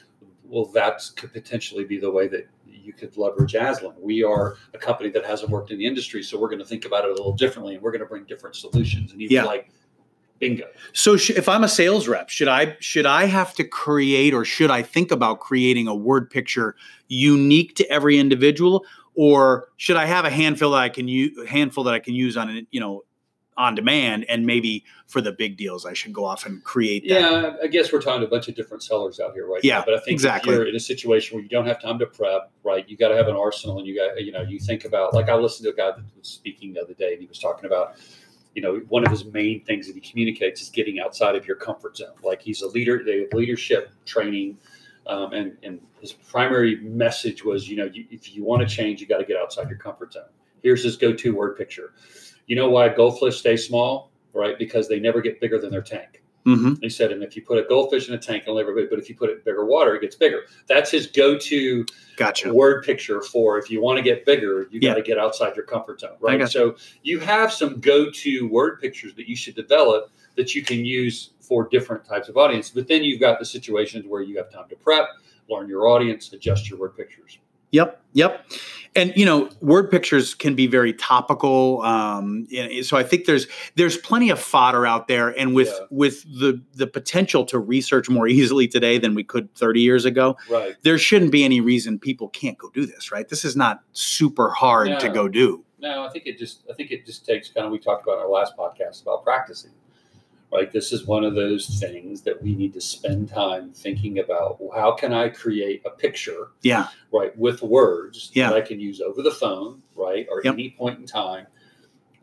Well, 0.44 0.64
that 0.72 1.02
could 1.16 1.34
potentially 1.34 1.84
be 1.84 1.98
the 1.98 2.10
way 2.10 2.26
that 2.28 2.48
you 2.66 2.94
could 2.94 3.18
leverage 3.18 3.54
Aslan. 3.54 3.92
We 4.00 4.24
are 4.24 4.56
a 4.72 4.78
company 4.78 5.10
that 5.10 5.26
hasn't 5.26 5.50
worked 5.50 5.72
in 5.72 5.78
the 5.78 5.84
industry, 5.84 6.22
so 6.22 6.40
we're 6.40 6.48
going 6.48 6.60
to 6.60 6.64
think 6.64 6.86
about 6.86 7.04
it 7.04 7.10
a 7.10 7.12
little 7.12 7.34
differently, 7.34 7.74
and 7.74 7.82
we're 7.82 7.92
going 7.92 8.00
to 8.00 8.06
bring 8.06 8.24
different 8.24 8.56
solutions. 8.56 9.12
And 9.12 9.20
he 9.20 9.28
yeah. 9.28 9.42
was 9.42 9.46
like, 9.46 9.70
bingo. 10.40 10.64
So 10.92 11.16
sh- 11.16 11.30
if 11.30 11.48
I'm 11.48 11.62
a 11.62 11.68
sales 11.68 12.08
rep, 12.08 12.30
should 12.30 12.48
I 12.48 12.76
should 12.80 13.06
I 13.06 13.26
have 13.26 13.54
to 13.54 13.64
create 13.64 14.34
or 14.34 14.44
should 14.44 14.70
I 14.70 14.82
think 14.82 15.12
about 15.12 15.38
creating 15.38 15.86
a 15.86 15.94
word 15.94 16.30
picture 16.30 16.74
unique 17.08 17.76
to 17.76 17.88
every 17.90 18.18
individual, 18.18 18.84
or 19.20 19.68
should 19.76 19.98
I 19.98 20.06
have 20.06 20.24
a 20.24 20.30
handful 20.30 20.70
that 20.70 20.78
I 20.78 20.88
can 20.88 21.06
use 21.06 21.46
handful 21.46 21.84
that 21.84 21.92
I 21.92 21.98
can 21.98 22.14
use 22.14 22.38
on 22.38 22.66
you 22.70 22.80
know 22.80 23.04
on 23.54 23.74
demand 23.74 24.24
and 24.30 24.46
maybe 24.46 24.82
for 25.08 25.20
the 25.20 25.30
big 25.30 25.58
deals 25.58 25.84
I 25.84 25.92
should 25.92 26.14
go 26.14 26.24
off 26.24 26.46
and 26.46 26.64
create 26.64 27.06
that. 27.06 27.20
Yeah, 27.20 27.56
I 27.62 27.66
guess 27.66 27.92
we're 27.92 28.00
talking 28.00 28.22
to 28.22 28.26
a 28.26 28.30
bunch 28.30 28.48
of 28.48 28.54
different 28.54 28.82
sellers 28.82 29.20
out 29.20 29.34
here 29.34 29.46
right 29.46 29.62
yeah, 29.62 29.80
now. 29.80 29.84
But 29.84 29.92
I 29.92 29.98
think 29.98 30.14
exactly. 30.14 30.54
you're 30.54 30.66
in 30.66 30.74
a 30.74 30.80
situation 30.80 31.36
where 31.36 31.42
you 31.42 31.50
don't 31.50 31.66
have 31.66 31.82
time 31.82 31.98
to 31.98 32.06
prep, 32.06 32.50
right? 32.64 32.88
You 32.88 32.96
got 32.96 33.08
to 33.08 33.16
have 33.16 33.28
an 33.28 33.36
arsenal 33.36 33.76
and 33.76 33.86
you 33.86 33.94
got 33.94 34.18
you 34.24 34.32
know, 34.32 34.40
you 34.40 34.58
think 34.58 34.86
about 34.86 35.12
like 35.12 35.28
I 35.28 35.34
listened 35.34 35.66
to 35.66 35.72
a 35.74 35.76
guy 35.76 35.94
that 35.94 36.04
was 36.16 36.26
speaking 36.26 36.72
the 36.72 36.80
other 36.80 36.94
day 36.94 37.12
and 37.12 37.20
he 37.20 37.26
was 37.26 37.38
talking 37.38 37.66
about 37.66 37.96
you 38.54 38.62
know, 38.62 38.80
one 38.88 39.04
of 39.04 39.12
his 39.12 39.26
main 39.26 39.62
things 39.64 39.86
that 39.86 39.94
he 39.94 40.00
communicates 40.00 40.62
is 40.62 40.70
getting 40.70 40.98
outside 40.98 41.36
of 41.36 41.46
your 41.46 41.56
comfort 41.56 41.98
zone. 41.98 42.16
Like 42.24 42.40
he's 42.40 42.62
a 42.62 42.68
leader, 42.68 43.02
they 43.04 43.20
have 43.20 43.32
leadership 43.34 43.92
training 44.06 44.56
um, 45.06 45.32
and, 45.32 45.56
and 45.62 45.80
his 46.00 46.12
primary 46.12 46.76
message 46.80 47.44
was, 47.44 47.68
you 47.68 47.76
know, 47.76 47.84
you, 47.92 48.06
if 48.10 48.34
you 48.34 48.44
want 48.44 48.66
to 48.66 48.74
change, 48.74 49.00
you 49.00 49.06
got 49.06 49.18
to 49.18 49.24
get 49.24 49.36
outside 49.36 49.68
your 49.68 49.78
comfort 49.78 50.12
zone. 50.12 50.24
Here's 50.62 50.84
his 50.84 50.96
go-to 50.96 51.34
word 51.34 51.56
picture. 51.56 51.94
You 52.46 52.56
know 52.56 52.68
why 52.70 52.88
goldfish 52.88 53.38
stay 53.38 53.56
small, 53.56 54.10
right? 54.32 54.58
Because 54.58 54.88
they 54.88 55.00
never 55.00 55.20
get 55.20 55.40
bigger 55.40 55.58
than 55.58 55.70
their 55.70 55.82
tank. 55.82 56.22
Mm-hmm. 56.46 56.74
He 56.80 56.88
said, 56.88 57.12
and 57.12 57.22
if 57.22 57.36
you 57.36 57.42
put 57.42 57.58
a 57.58 57.68
goldfish 57.68 58.08
in 58.08 58.14
a 58.14 58.18
tank, 58.18 58.44
it'll 58.44 58.56
never 58.56 58.74
be, 58.74 58.86
but 58.88 58.98
if 58.98 59.08
you 59.10 59.14
put 59.14 59.28
it 59.28 59.34
in 59.34 59.42
bigger 59.44 59.66
water, 59.66 59.94
it 59.94 60.00
gets 60.00 60.16
bigger. 60.16 60.44
That's 60.68 60.90
his 60.90 61.06
go-to 61.06 61.84
gotcha. 62.16 62.52
word 62.52 62.82
picture 62.84 63.20
for 63.20 63.58
if 63.58 63.70
you 63.70 63.82
want 63.82 63.98
to 63.98 64.02
get 64.02 64.24
bigger, 64.24 64.66
you 64.70 64.80
yeah. 64.80 64.90
got 64.90 64.94
to 64.96 65.02
get 65.02 65.18
outside 65.18 65.54
your 65.54 65.66
comfort 65.66 66.00
zone, 66.00 66.16
right? 66.18 66.48
So 66.48 66.76
you 67.02 67.20
have 67.20 67.52
some 67.52 67.78
go-to 67.80 68.48
word 68.48 68.80
pictures 68.80 69.14
that 69.16 69.28
you 69.28 69.36
should 69.36 69.54
develop 69.54 70.10
that 70.40 70.54
you 70.54 70.62
can 70.62 70.86
use 70.86 71.32
for 71.38 71.68
different 71.68 72.02
types 72.02 72.30
of 72.30 72.38
audience. 72.38 72.70
But 72.70 72.88
then 72.88 73.04
you've 73.04 73.20
got 73.20 73.38
the 73.38 73.44
situations 73.44 74.06
where 74.08 74.22
you 74.22 74.38
have 74.38 74.50
time 74.50 74.68
to 74.70 74.76
prep, 74.76 75.04
learn 75.50 75.68
your 75.68 75.86
audience, 75.86 76.32
adjust 76.32 76.70
your 76.70 76.78
word 76.78 76.96
pictures. 76.96 77.38
Yep, 77.72 78.00
yep. 78.14 78.46
And 78.96 79.12
you 79.14 79.26
know, 79.26 79.50
word 79.60 79.90
pictures 79.90 80.34
can 80.34 80.54
be 80.54 80.66
very 80.66 80.94
topical. 80.94 81.82
Um, 81.82 82.48
so 82.82 82.96
I 82.96 83.04
think 83.04 83.26
there's 83.26 83.46
there's 83.76 83.98
plenty 83.98 84.30
of 84.30 84.40
fodder 84.40 84.86
out 84.86 85.06
there, 85.06 85.28
and 85.38 85.54
with 85.54 85.68
yeah. 85.68 85.86
with 85.90 86.24
the 86.24 86.60
the 86.74 86.86
potential 86.88 87.44
to 87.44 87.58
research 87.58 88.08
more 88.08 88.26
easily 88.26 88.66
today 88.66 88.98
than 88.98 89.14
we 89.14 89.22
could 89.22 89.54
30 89.54 89.80
years 89.80 90.06
ago, 90.06 90.36
right? 90.48 90.74
There 90.82 90.98
shouldn't 90.98 91.30
be 91.30 91.44
any 91.44 91.60
reason 91.60 92.00
people 92.00 92.30
can't 92.30 92.58
go 92.58 92.70
do 92.70 92.86
this. 92.86 93.12
Right? 93.12 93.28
This 93.28 93.44
is 93.44 93.54
not 93.54 93.82
super 93.92 94.50
hard 94.50 94.88
yeah. 94.88 94.98
to 94.98 95.08
go 95.10 95.28
do. 95.28 95.64
No, 95.78 96.04
I 96.04 96.10
think 96.10 96.26
it 96.26 96.38
just 96.38 96.64
I 96.68 96.74
think 96.74 96.90
it 96.90 97.06
just 97.06 97.24
takes 97.24 97.48
kind 97.50 97.66
of 97.66 97.72
we 97.72 97.78
talked 97.78 98.02
about 98.02 98.14
in 98.14 98.20
our 98.20 98.28
last 98.28 98.56
podcast 98.56 99.02
about 99.02 99.22
practicing. 99.22 99.70
Right. 100.52 100.72
This 100.72 100.92
is 100.92 101.06
one 101.06 101.22
of 101.22 101.34
those 101.36 101.78
things 101.78 102.22
that 102.22 102.42
we 102.42 102.56
need 102.56 102.72
to 102.74 102.80
spend 102.80 103.28
time 103.28 103.70
thinking 103.72 104.18
about. 104.18 104.58
How 104.74 104.90
can 104.92 105.12
I 105.12 105.28
create 105.28 105.82
a 105.86 105.90
picture? 105.90 106.48
Yeah. 106.62 106.88
Right. 107.12 107.36
With 107.38 107.62
words 107.62 108.32
Yeah. 108.34 108.50
that 108.50 108.56
I 108.56 108.60
can 108.60 108.80
use 108.80 109.00
over 109.00 109.22
the 109.22 109.30
phone, 109.30 109.80
right? 109.94 110.26
Or 110.28 110.40
Yep. 110.44 110.54
any 110.54 110.70
point 110.70 110.98
in 110.98 111.06
time 111.06 111.46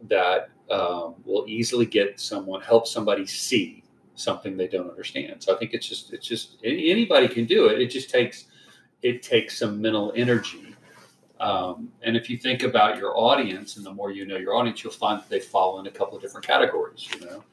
that 0.10 0.50
um, 0.70 1.16
will 1.24 1.46
easily 1.48 1.86
get 1.86 2.20
someone, 2.20 2.60
help 2.62 2.86
somebody 2.88 3.26
see 3.26 3.84
something 4.16 4.58
they 4.58 4.68
don't 4.68 4.90
understand. 4.90 5.42
So 5.42 5.56
I 5.56 5.58
think 5.58 5.74
it's 5.74 5.88
just 5.88 6.12
it's 6.12 6.28
just 6.28 6.58
anybody 6.64 7.30
can 7.30 7.46
do 7.46 7.68
it. 7.68 7.80
It 7.82 7.88
just 7.88 8.10
takes 8.10 8.46
it 9.04 9.24
takes 9.24 9.58
some 9.58 9.80
mental 9.82 10.12
energy. 10.16 10.76
Um, 11.40 11.94
and 12.02 12.18
if 12.18 12.30
you 12.30 12.38
think 12.38 12.64
about 12.64 12.98
your 12.98 13.18
audience, 13.18 13.78
and 13.78 13.86
the 13.86 13.94
more 13.94 14.12
you 14.12 14.26
know 14.26 14.38
your 14.38 14.56
audience, 14.56 14.84
you'll 14.84 14.92
find 14.92 15.22
that 15.22 15.30
they 15.30 15.40
fall 15.40 15.80
in 15.80 15.86
a 15.88 15.92
couple 15.92 16.18
of 16.18 16.22
different 16.22 16.46
categories. 16.46 17.08
You 17.14 17.28
know, 17.28 17.44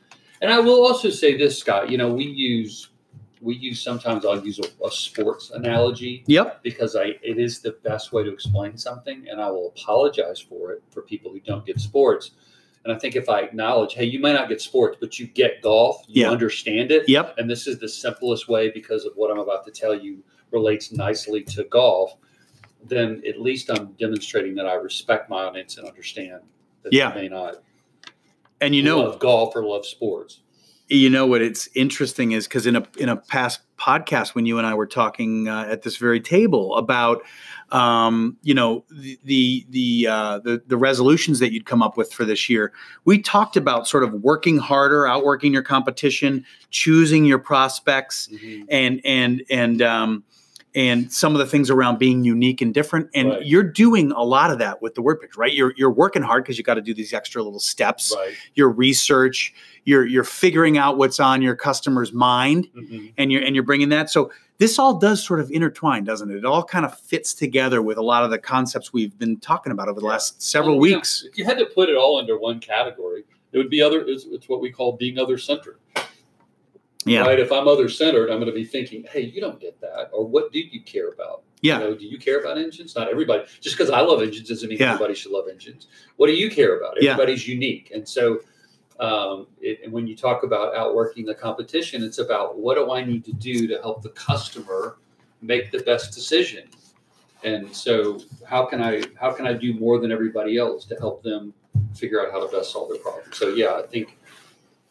and 0.44 0.52
I 0.52 0.60
will 0.60 0.86
also 0.86 1.08
say 1.08 1.36
this, 1.38 1.58
Scott. 1.58 1.90
You 1.90 1.96
know, 1.98 2.12
we 2.12 2.24
use 2.26 2.90
we 3.40 3.54
use 3.56 3.82
sometimes 3.82 4.24
I'll 4.24 4.42
use 4.44 4.58
a, 4.58 4.84
a 4.86 4.90
sports 4.90 5.50
analogy 5.50 6.22
Yep. 6.26 6.62
because 6.62 6.96
I 6.96 7.14
it 7.22 7.38
is 7.38 7.60
the 7.60 7.72
best 7.82 8.12
way 8.12 8.22
to 8.24 8.30
explain 8.32 8.76
something, 8.76 9.26
and 9.28 9.40
I 9.40 9.50
will 9.50 9.68
apologize 9.76 10.38
for 10.40 10.72
it 10.72 10.82
for 10.90 11.02
people 11.02 11.30
who 11.32 11.40
don't 11.40 11.64
get 11.66 11.80
sports. 11.80 12.32
And 12.84 12.92
I 12.92 12.98
think 12.98 13.16
if 13.16 13.30
I 13.30 13.40
acknowledge, 13.40 13.94
hey, 13.94 14.04
you 14.04 14.18
may 14.18 14.34
not 14.34 14.50
get 14.50 14.60
sports, 14.60 14.98
but 15.00 15.18
you 15.18 15.26
get 15.26 15.62
golf, 15.62 16.04
you 16.06 16.22
Yeah. 16.24 16.30
understand 16.30 16.90
it, 16.92 17.08
Yep. 17.08 17.36
and 17.38 17.48
this 17.50 17.66
is 17.66 17.78
the 17.78 17.88
simplest 17.88 18.46
way 18.46 18.70
because 18.70 19.06
of 19.06 19.12
what 19.16 19.30
I'm 19.30 19.38
about 19.38 19.64
to 19.64 19.70
tell 19.72 19.94
you 19.98 20.22
relates 20.50 20.92
nicely 20.92 21.42
to 21.44 21.64
golf, 21.64 22.16
then 22.86 23.22
at 23.26 23.40
least 23.40 23.70
I'm 23.70 23.92
demonstrating 23.98 24.54
that 24.56 24.66
I 24.66 24.74
respect 24.74 25.30
my 25.30 25.44
audience 25.44 25.78
and 25.78 25.88
understand 25.88 26.42
that 26.82 26.92
Yeah. 26.92 27.10
they 27.14 27.22
may 27.22 27.28
not 27.28 27.62
And 28.64 28.74
you 28.74 28.82
know, 28.82 29.00
love 29.00 29.18
golf 29.18 29.54
or 29.54 29.64
love 29.64 29.86
sports. 29.86 30.40
you 30.88 31.10
know 31.10 31.26
what 31.26 31.42
it's 31.42 31.68
interesting 31.74 32.32
is 32.32 32.46
because 32.46 32.66
in 32.66 32.76
a 32.76 32.86
in 32.98 33.08
a 33.08 33.16
past 33.16 33.60
podcast 33.78 34.34
when 34.34 34.46
you 34.46 34.58
and 34.58 34.66
I 34.66 34.74
were 34.74 34.86
talking 34.86 35.48
uh, 35.48 35.66
at 35.68 35.82
this 35.82 35.96
very 35.96 36.20
table 36.20 36.76
about 36.76 37.22
um, 37.70 38.36
you 38.42 38.54
know 38.54 38.84
the 38.90 39.18
the 39.24 39.66
the, 39.70 40.06
uh, 40.08 40.38
the 40.38 40.62
the 40.66 40.76
resolutions 40.76 41.38
that 41.40 41.52
you'd 41.52 41.66
come 41.66 41.82
up 41.82 41.96
with 41.96 42.12
for 42.12 42.24
this 42.24 42.48
year, 42.48 42.72
we 43.04 43.18
talked 43.20 43.56
about 43.56 43.88
sort 43.88 44.04
of 44.04 44.12
working 44.14 44.58
harder, 44.58 45.06
outworking 45.06 45.52
your 45.52 45.62
competition, 45.62 46.44
choosing 46.70 47.24
your 47.24 47.38
prospects, 47.38 48.28
and 48.68 49.00
and 49.04 49.42
and 49.50 49.82
um, 49.82 50.24
and 50.74 51.12
some 51.12 51.32
of 51.34 51.38
the 51.38 51.46
things 51.46 51.70
around 51.70 51.98
being 51.98 52.24
unique 52.24 52.60
and 52.60 52.74
different. 52.74 53.08
And 53.14 53.28
Right. 53.30 53.46
you're 53.46 53.62
doing 53.62 54.10
a 54.12 54.22
lot 54.24 54.50
of 54.50 54.58
that 54.58 54.82
with 54.82 54.94
the 54.94 55.02
word 55.02 55.20
picture, 55.20 55.40
right? 55.40 55.52
You're 55.52 55.72
you're 55.76 55.90
working 55.90 56.22
hard 56.22 56.42
because 56.44 56.58
you 56.58 56.64
got 56.64 56.74
to 56.74 56.82
do 56.82 56.92
these 56.94 57.12
extra 57.12 57.42
little 57.42 57.60
steps 57.60 58.12
Right. 58.16 58.34
your 58.54 58.68
research 58.68 59.54
you're 59.84 60.06
you're 60.06 60.24
figuring 60.24 60.78
out 60.78 60.96
what's 60.96 61.20
on 61.20 61.42
your 61.42 61.54
customer's 61.54 62.12
mind 62.12 62.68
Mhm. 62.74 63.12
and 63.18 63.30
you're 63.30 63.42
and 63.42 63.54
you're 63.54 63.64
bringing 63.64 63.90
that 63.90 64.08
so 64.10 64.30
this 64.58 64.78
all 64.78 64.94
does 64.98 65.22
sort 65.22 65.40
of 65.40 65.50
intertwine 65.50 66.04
doesn't 66.04 66.30
it 66.30 66.36
it 66.38 66.44
all 66.46 66.62
kind 66.64 66.86
of 66.86 66.98
fits 66.98 67.34
together 67.34 67.82
with 67.82 67.98
a 67.98 68.02
lot 68.02 68.24
of 68.24 68.30
the 68.30 68.38
concepts 68.38 68.92
we've 68.94 69.18
been 69.18 69.36
talking 69.38 69.72
about 69.72 69.88
over 69.88 70.00
the 70.00 70.06
Yeah. 70.06 70.12
last 70.12 70.40
several 70.42 70.78
Well, 70.78 70.88
yeah, 70.90 70.96
weeks 70.96 71.24
If 71.30 71.36
you 71.38 71.44
had 71.44 71.58
to 71.58 71.66
put 71.66 71.88
it 71.90 71.96
all 71.96 72.18
under 72.18 72.38
one 72.38 72.60
category, 72.60 73.24
it 73.52 73.58
would 73.58 73.68
be 73.70 73.82
other. 73.82 74.00
It's, 74.06 74.24
it's 74.24 74.48
what 74.48 74.60
we 74.62 74.70
call 74.70 74.92
being 74.96 75.18
other 75.18 75.36
centered. 75.38 75.76
Yeah 77.04 77.20
Right. 77.22 77.38
If 77.38 77.52
I'm 77.52 77.68
other 77.68 77.88
centered, 77.88 78.30
I'm 78.30 78.38
going 78.38 78.46
to 78.50 78.54
be 78.54 78.64
thinking, 78.64 79.04
hey, 79.10 79.20
you 79.22 79.40
don't 79.40 79.60
get 79.60 79.80
that, 79.80 80.10
or 80.12 80.26
what 80.26 80.52
do 80.52 80.58
you 80.58 80.82
care 80.82 81.08
about? 81.10 81.42
yeah 81.60 81.78
You 81.78 81.84
know, 81.84 81.94
do 81.94 82.04
you 82.06 82.18
care 82.18 82.40
about 82.40 82.58
engines? 82.58 82.94
Not 82.94 83.08
everybody. 83.08 83.44
Just 83.60 83.76
because 83.76 83.90
I 83.90 84.00
love 84.00 84.22
engines 84.22 84.48
doesn't 84.48 84.68
mean 84.68 84.78
Yeah. 84.78 84.92
everybody 84.92 85.14
should 85.14 85.32
love 85.32 85.46
engines. 85.50 85.86
What 86.16 86.26
do 86.28 86.34
you 86.34 86.50
care 86.50 86.78
about? 86.78 87.00
Yeah. 87.00 87.12
Everybody's 87.12 87.46
unique, 87.48 87.90
and 87.94 88.08
so. 88.08 88.40
Um, 89.00 89.48
it, 89.60 89.80
and 89.82 89.92
when 89.92 90.06
you 90.06 90.14
talk 90.14 90.44
about 90.44 90.76
outworking 90.76 91.26
the 91.26 91.34
competition, 91.34 92.04
it's 92.04 92.18
about 92.18 92.56
what 92.56 92.76
do 92.76 92.92
I 92.92 93.04
need 93.04 93.24
to 93.24 93.32
do 93.32 93.66
to 93.66 93.74
help 93.80 94.02
the 94.02 94.10
customer 94.10 94.98
make 95.42 95.72
the 95.72 95.80
best 95.80 96.14
decision. 96.14 96.68
And 97.42 97.74
so, 97.74 98.20
how 98.46 98.64
can 98.66 98.80
I 98.80 99.02
how 99.20 99.32
can 99.32 99.48
I 99.48 99.52
do 99.52 99.74
more 99.74 99.98
than 99.98 100.12
everybody 100.12 100.58
else 100.58 100.84
to 100.86 100.94
help 100.94 101.24
them 101.24 101.52
figure 101.96 102.24
out 102.24 102.30
how 102.30 102.46
to 102.46 102.56
best 102.56 102.70
solve 102.70 102.88
their 102.88 102.98
problem? 103.00 103.24
So, 103.32 103.48
yeah, 103.48 103.74
I 103.74 103.82
think, 103.82 104.16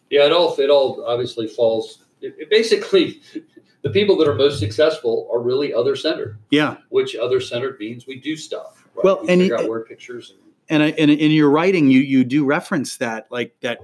yeah, 0.10 0.26
it 0.26 0.34
all 0.34 0.54
it 0.60 0.70
all 0.70 1.06
obviously 1.08 1.48
falls. 1.48 2.03
It, 2.24 2.36
it 2.40 2.50
basically, 2.50 3.22
the 3.84 3.90
people 3.90 4.16
that 4.18 4.28
are 4.28 4.34
most 4.36 4.60
successful 4.60 5.30
are 5.32 5.42
really 5.42 5.74
other 5.74 5.96
centered 5.96 6.40
yeah 6.50 6.78
which 6.90 7.16
other 7.16 7.42
centered 7.42 7.78
means 7.80 8.08
we 8.08 8.20
do 8.20 8.36
stuff. 8.38 8.88
Right? 8.96 9.04
Well, 9.04 9.20
we 9.22 9.28
and 9.30 9.42
figure 9.42 9.56
it- 9.56 9.62
out 9.62 9.70
word 9.70 9.88
pictures. 9.88 10.34
And, 10.70 10.82
and, 10.82 10.84
I, 10.84 10.96
and 10.98 11.12
in 11.12 11.32
your 11.32 11.50
writing 11.50 11.90
you 11.92 12.00
you 12.00 12.24
do 12.24 12.46
reference 12.46 12.96
that 12.98 13.28
like 13.30 13.54
that 13.60 13.80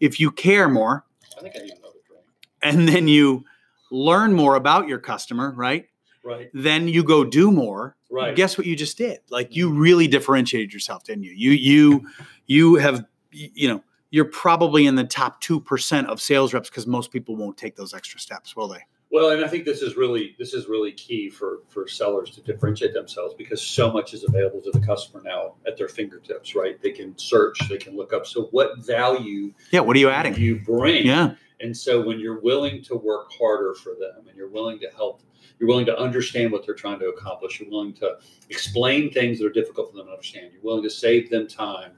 if 0.00 0.18
you 0.18 0.32
care 0.32 0.68
more 0.68 1.04
I 1.38 1.40
think 1.42 1.54
I 1.56 1.60
need 1.60 1.72
another 1.72 2.00
drink. 2.08 2.24
and 2.62 2.88
then 2.88 3.06
you 3.06 3.44
learn 3.92 4.32
more 4.32 4.56
about 4.56 4.88
your 4.88 4.98
customer 4.98 5.52
right 5.56 5.86
Right. 6.24 6.50
then 6.52 6.88
you 6.88 7.04
go 7.04 7.22
do 7.24 7.52
more 7.52 7.94
Right. 8.10 8.34
guess 8.34 8.58
what 8.58 8.66
you 8.66 8.74
just 8.74 8.98
did 8.98 9.20
like 9.30 9.54
you 9.54 9.68
mm-hmm. 9.70 9.78
really 9.78 10.08
differentiated 10.08 10.72
yourself 10.72 11.04
didn't 11.04 11.22
you 11.24 11.30
you 11.32 11.52
you 11.52 12.08
you 12.46 12.74
have 12.76 13.04
you 13.30 13.68
know 13.68 13.82
you're 14.16 14.24
probably 14.24 14.86
in 14.86 14.94
the 14.94 15.04
top 15.04 15.42
2% 15.42 16.06
of 16.06 16.22
sales 16.22 16.54
reps 16.54 16.70
because 16.70 16.86
most 16.86 17.12
people 17.12 17.36
won't 17.36 17.58
take 17.58 17.76
those 17.76 17.92
extra 17.92 18.18
steps 18.18 18.56
will 18.56 18.66
they 18.66 18.80
Well, 19.10 19.28
and 19.28 19.44
I 19.44 19.48
think 19.48 19.66
this 19.66 19.82
is 19.82 19.94
really 19.94 20.34
this 20.38 20.54
is 20.54 20.68
really 20.68 20.92
key 20.92 21.28
for 21.28 21.60
for 21.68 21.86
sellers 21.86 22.30
to 22.30 22.40
differentiate 22.40 22.94
themselves 22.94 23.34
because 23.36 23.60
so 23.60 23.92
much 23.92 24.14
is 24.14 24.24
available 24.24 24.62
to 24.62 24.70
the 24.70 24.80
customer 24.80 25.22
now 25.22 25.56
at 25.66 25.76
their 25.76 25.88
fingertips. 25.88 26.54
Right. 26.54 26.80
They 26.80 26.92
can 26.92 27.16
search. 27.18 27.58
They 27.68 27.76
can 27.76 27.94
look 27.94 28.14
up. 28.14 28.26
So, 28.26 28.44
what 28.52 28.78
value 28.78 29.52
yeah 29.70 29.80
what 29.80 29.94
are 29.96 30.00
you 30.00 30.08
adding 30.08 30.34
you 30.34 30.60
bring? 30.60 31.04
yeah 31.04 31.34
And 31.60 31.76
so 31.76 32.00
when 32.02 32.18
you're 32.18 32.40
willing 32.40 32.82
to 32.84 32.96
work 32.96 33.30
harder 33.38 33.74
for 33.74 33.92
them 34.00 34.26
and 34.28 34.36
you're 34.36 34.54
willing 34.58 34.78
to 34.80 34.88
help, 34.96 35.20
you're 35.58 35.68
willing 35.68 35.86
to 35.86 35.98
understand 35.98 36.52
what 36.52 36.64
they're 36.64 36.74
trying 36.74 37.00
to 37.00 37.08
accomplish, 37.08 37.60
you're 37.60 37.70
willing 37.70 37.92
to 37.94 38.16
explain 38.48 39.12
things 39.12 39.38
that 39.38 39.46
are 39.46 39.56
difficult 39.60 39.90
for 39.90 39.98
them 39.98 40.06
to 40.06 40.12
understand, 40.12 40.52
you're 40.54 40.62
willing 40.62 40.82
to 40.82 40.90
save 40.90 41.28
them 41.28 41.46
time. 41.46 41.92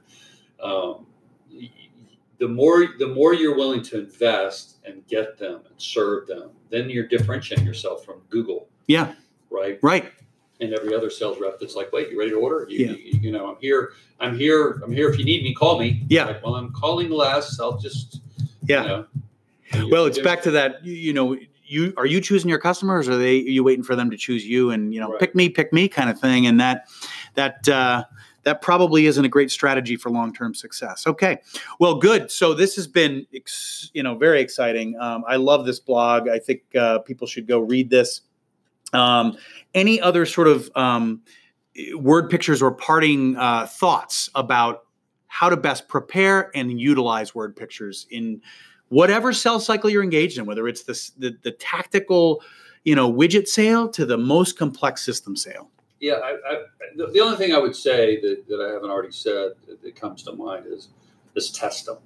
Um, 0.61 1.05
the 2.39 2.47
more 2.47 2.87
the 2.97 3.07
more 3.07 3.33
you're 3.33 3.55
willing 3.55 3.81
to 3.83 3.99
invest 3.99 4.77
and 4.85 5.05
get 5.07 5.37
them 5.37 5.61
and 5.65 5.73
serve 5.77 6.27
them, 6.27 6.51
then 6.69 6.89
you're 6.89 7.07
differentiating 7.07 7.65
yourself 7.65 8.03
from 8.05 8.21
Google, 8.29 8.67
yeah 8.87 9.13
right? 9.51 9.79
right 9.81 10.11
And 10.61 10.73
every 10.73 10.93
other 10.95 11.09
sales 11.09 11.39
rep 11.39 11.59
that's 11.59 11.75
like, 11.75 11.91
wait, 11.91 12.09
you 12.11 12.19
ready 12.19 12.31
to 12.31 12.37
order? 12.37 12.65
You, 12.69 12.85
Yeah. 12.85 12.91
you, 12.91 13.19
you 13.19 13.31
know, 13.31 13.49
I'm 13.49 13.57
here. 13.59 13.91
I'm 14.19 14.37
here. 14.37 14.81
I'm 14.83 14.91
here. 14.91 15.09
If 15.09 15.17
you 15.17 15.25
need 15.25 15.43
me, 15.43 15.53
call 15.53 15.79
me. 15.79 16.03
Yeah. 16.09 16.25
Like, 16.25 16.43
well, 16.43 16.55
I'm 16.55 16.71
calling 16.73 17.09
less. 17.09 17.59
I'll 17.59 17.77
just. 17.77 18.21
Yeah. 18.63 18.83
You 18.83 19.79
know, 19.81 19.87
well 19.89 20.05
it's 20.05 20.19
back 20.19 20.41
to 20.43 20.51
that 20.51 20.83
you, 20.83 20.93
you 20.93 21.13
know 21.13 21.37
you 21.63 21.93
are 21.95 22.05
you 22.07 22.19
choosing 22.19 22.49
your 22.49 22.57
customers 22.59 23.07
or 23.07 23.11
are 23.13 23.17
they 23.17 23.37
are 23.39 23.53
you 23.57 23.63
waiting 23.63 23.83
for 23.83 23.95
them 23.95 24.09
to 24.09 24.17
choose 24.17 24.43
you 24.45 24.71
and 24.71 24.93
you 24.93 24.99
know 24.99 25.11
Right. 25.11 25.19
pick 25.19 25.35
me 25.35 25.47
pick 25.49 25.71
me 25.71 25.87
kind 25.87 26.09
of 26.09 26.19
thing 26.19 26.47
and 26.47 26.59
that 26.59 26.87
that 27.35 27.69
uh 27.69 28.03
that 28.43 28.61
probably 28.61 29.05
isn't 29.05 29.23
a 29.23 29.29
great 29.29 29.51
strategy 29.51 29.95
for 29.95 30.09
long-term 30.09 30.53
success. 30.53 31.05
Okay 31.07 31.39
well 31.79 31.95
good. 31.95 32.31
So 32.31 32.53
this 32.53 32.75
has 32.75 32.87
been 32.87 33.25
you 33.93 34.03
know 34.03 34.15
very 34.15 34.41
exciting. 34.41 34.97
Um, 34.99 35.23
i 35.27 35.35
love 35.35 35.65
this 35.65 35.79
blog. 35.79 36.27
I 36.27 36.39
think 36.39 36.61
uh, 36.75 36.99
people 36.99 37.27
should 37.27 37.47
go 37.47 37.59
read 37.59 37.89
this. 37.89 38.21
Um, 38.93 39.37
any 39.75 40.01
other 40.01 40.25
sort 40.25 40.47
of 40.47 40.69
um, 40.75 41.21
word 41.95 42.29
pictures 42.29 42.61
or 42.61 42.71
parting 42.71 43.37
uh, 43.37 43.67
thoughts 43.67 44.29
about 44.35 44.85
how 45.27 45.49
to 45.49 45.57
best 45.57 45.87
prepare 45.87 46.49
and 46.55 46.79
utilize 46.79 47.35
word 47.35 47.55
pictures 47.55 48.07
in 48.09 48.41
whatever 48.89 49.31
sales 49.31 49.65
cycle 49.65 49.89
you're 49.89 50.03
engaged 50.03 50.39
in, 50.39 50.45
whether 50.45 50.67
it's 50.67 50.83
this, 50.83 51.11
the 51.11 51.37
the 51.43 51.51
tactical, 51.51 52.41
you 52.83 52.95
know, 52.95 53.11
widget 53.11 53.47
sale 53.47 53.87
to 53.89 54.05
the 54.05 54.17
most 54.17 54.57
complex 54.57 55.03
system 55.03 55.35
sale. 55.35 55.69
Yeah, 55.99 56.13
I, 56.13 56.31
I, 56.49 56.61
the, 56.95 57.07
the 57.07 57.19
only 57.19 57.37
thing 57.37 57.53
I 57.53 57.57
would 57.59 57.75
say 57.75 58.19
that, 58.21 58.47
that 58.47 58.61
I 58.61 58.71
haven't 58.73 58.89
already 58.89 59.11
said 59.11 59.51
that, 59.67 59.81
that 59.81 59.95
comes 59.95 60.23
to 60.23 60.31
mind 60.33 60.65
is 60.67 60.89
is 61.35 61.51
test 61.51 61.85
them, 61.85 61.97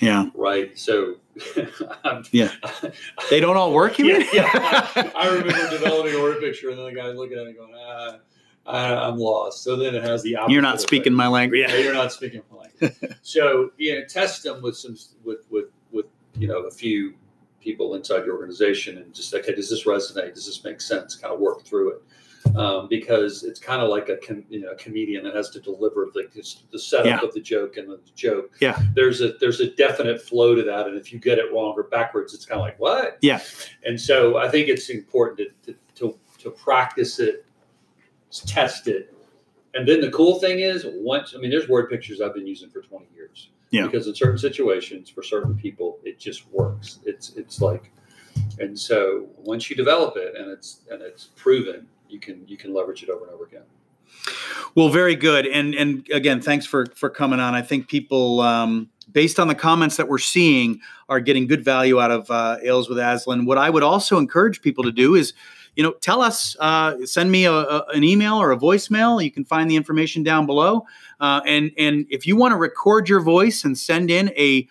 Yeah, 0.00 0.26
right? 0.34 0.78
So, 0.78 1.14
Yeah. 2.32 2.52
they 3.30 3.40
don't 3.40 3.56
all 3.56 3.72
work. 3.72 3.98
You 3.98 4.06
yeah, 4.06 4.18
mean? 4.18 4.28
yeah. 4.32 5.10
I 5.16 5.28
remember 5.28 5.70
developing 5.70 6.14
a 6.14 6.20
word 6.22 6.40
picture, 6.40 6.70
and 6.70 6.78
then 6.78 6.86
the 6.86 6.92
guy's 6.92 7.16
looking 7.16 7.38
at 7.38 7.46
it 7.46 7.56
going, 7.56 7.72
ah, 7.76 8.18
I, 8.66 8.94
I'm 9.08 9.16
lost. 9.18 9.62
So 9.64 9.76
then 9.76 9.94
it 9.94 10.02
has 10.04 10.22
the 10.22 10.36
you're 10.48 10.62
not 10.62 10.74
effect. 10.74 10.82
speaking 10.82 11.12
my 11.14 11.26
language. 11.26 11.60
Yeah, 11.68 11.76
you're 11.76 11.94
not 11.94 12.12
speaking 12.12 12.42
my 12.52 12.58
language. 12.82 13.16
so 13.22 13.70
you 13.78 13.94
know, 13.98 14.04
test 14.06 14.42
them 14.42 14.60
with 14.62 14.76
some 14.76 14.96
with 15.24 15.38
with 15.50 15.66
with 15.90 16.06
you 16.36 16.48
know 16.48 16.60
a 16.66 16.70
few 16.70 17.14
people 17.60 17.94
inside 17.94 18.24
your 18.26 18.36
organization, 18.36 18.98
and 18.98 19.14
just 19.14 19.32
okay, 19.34 19.54
does 19.54 19.70
this 19.70 19.84
resonate? 19.84 20.34
Does 20.34 20.46
this 20.46 20.62
make 20.64 20.80
sense? 20.82 21.16
Kind 21.16 21.32
of 21.32 21.40
work 21.40 21.64
through 21.64 21.92
it. 21.92 22.02
Um, 22.56 22.88
because 22.88 23.44
it's 23.44 23.60
kind 23.60 23.82
of 23.82 23.88
like 23.88 24.08
a 24.08 24.16
com- 24.16 24.44
you 24.48 24.60
know 24.60 24.70
a 24.70 24.76
comedian 24.76 25.24
that 25.24 25.34
has 25.34 25.50
to 25.50 25.60
deliver 25.60 26.08
the, 26.14 26.28
the 26.70 26.78
setup 26.78 27.06
Yeah. 27.06 27.20
of 27.20 27.32
the 27.34 27.40
joke 27.40 27.76
and 27.76 27.88
the 27.90 28.00
joke. 28.14 28.56
Yeah. 28.60 28.80
there's 28.94 29.20
a 29.20 29.32
there's 29.40 29.60
a 29.60 29.70
definite 29.74 30.20
flow 30.22 30.54
to 30.54 30.62
that, 30.62 30.86
and 30.86 30.96
if 30.96 31.12
you 31.12 31.18
get 31.18 31.38
it 31.38 31.52
wrong 31.52 31.74
or 31.76 31.84
backwards, 31.84 32.34
it's 32.34 32.44
kind 32.46 32.60
of 32.60 32.64
like 32.66 32.78
what? 32.78 33.18
Yeah. 33.20 33.40
And 33.84 34.00
so 34.00 34.38
I 34.38 34.48
think 34.48 34.68
it's 34.68 34.88
important 34.90 35.50
to 35.64 35.72
to 35.72 35.78
to, 35.96 36.18
to 36.42 36.50
practice 36.50 37.18
it, 37.18 37.44
test 38.46 38.86
it, 38.88 39.12
And 39.74 39.86
then 39.86 40.00
the 40.00 40.10
cool 40.10 40.38
thing 40.38 40.60
is, 40.60 40.86
once 40.86 41.34
I 41.36 41.38
mean, 41.40 41.50
there's 41.50 41.68
word 41.68 41.90
pictures 41.90 42.20
I've 42.20 42.34
been 42.34 42.46
using 42.46 42.70
for 42.70 42.80
20 42.82 43.06
years. 43.14 43.50
Yeah. 43.70 43.84
Because 43.86 44.06
in 44.06 44.14
certain 44.14 44.38
situations, 44.38 45.10
for 45.10 45.22
certain 45.22 45.54
people, 45.54 45.98
it 46.02 46.18
just 46.18 46.48
works. 46.50 47.00
It's 47.04 47.34
it's 47.36 47.60
like, 47.60 47.90
and 48.58 48.78
so 48.78 49.28
once 49.36 49.68
you 49.68 49.76
develop 49.76 50.16
it 50.16 50.34
and 50.36 50.50
it's 50.50 50.80
and 50.90 51.02
it's 51.02 51.24
proven, 51.36 51.86
you 52.08 52.18
can 52.18 52.44
you 52.46 52.56
can 52.56 52.72
leverage 52.74 53.02
it 53.02 53.10
over 53.10 53.24
and 53.24 53.34
over 53.34 53.44
again. 53.44 53.62
Well, 54.74 54.88
very 54.88 55.16
good. 55.16 55.46
And 55.46 55.74
and 55.74 56.08
again, 56.12 56.40
thanks 56.40 56.66
for 56.66 56.86
for 56.94 57.10
coming 57.10 57.40
on. 57.40 57.54
I 57.54 57.62
think 57.62 57.88
people, 57.88 58.40
um, 58.40 58.88
based 59.12 59.38
on 59.38 59.48
the 59.48 59.54
comments 59.54 59.96
that 59.96 60.08
we're 60.08 60.18
seeing, 60.18 60.80
are 61.08 61.20
getting 61.20 61.46
good 61.46 61.64
value 61.64 62.00
out 62.00 62.10
of 62.10 62.30
uh, 62.30 62.58
Ales 62.62 62.88
with 62.88 62.98
Aslan. 62.98 63.46
What 63.46 63.58
I 63.58 63.70
would 63.70 63.82
also 63.82 64.18
encourage 64.18 64.60
people 64.60 64.84
to 64.84 64.92
do 64.92 65.14
is, 65.14 65.32
you 65.76 65.82
know, 65.82 65.92
tell 65.92 66.22
us, 66.22 66.56
uh, 66.60 67.04
send 67.06 67.30
me 67.30 67.44
a, 67.44 67.52
a, 67.52 67.86
an 67.94 68.04
email 68.04 68.36
or 68.36 68.52
a 68.52 68.56
voicemail. 68.56 69.22
You 69.22 69.30
can 69.30 69.44
find 69.44 69.70
the 69.70 69.76
information 69.76 70.22
down 70.22 70.46
below. 70.46 70.84
Uh, 71.20 71.40
and 71.46 71.70
and 71.78 72.06
if 72.10 72.26
you 72.26 72.36
want 72.36 72.52
to 72.52 72.56
record 72.56 73.08
your 73.08 73.20
voice 73.20 73.64
and 73.64 73.76
send 73.76 74.10
in 74.10 74.30
a 74.36 74.68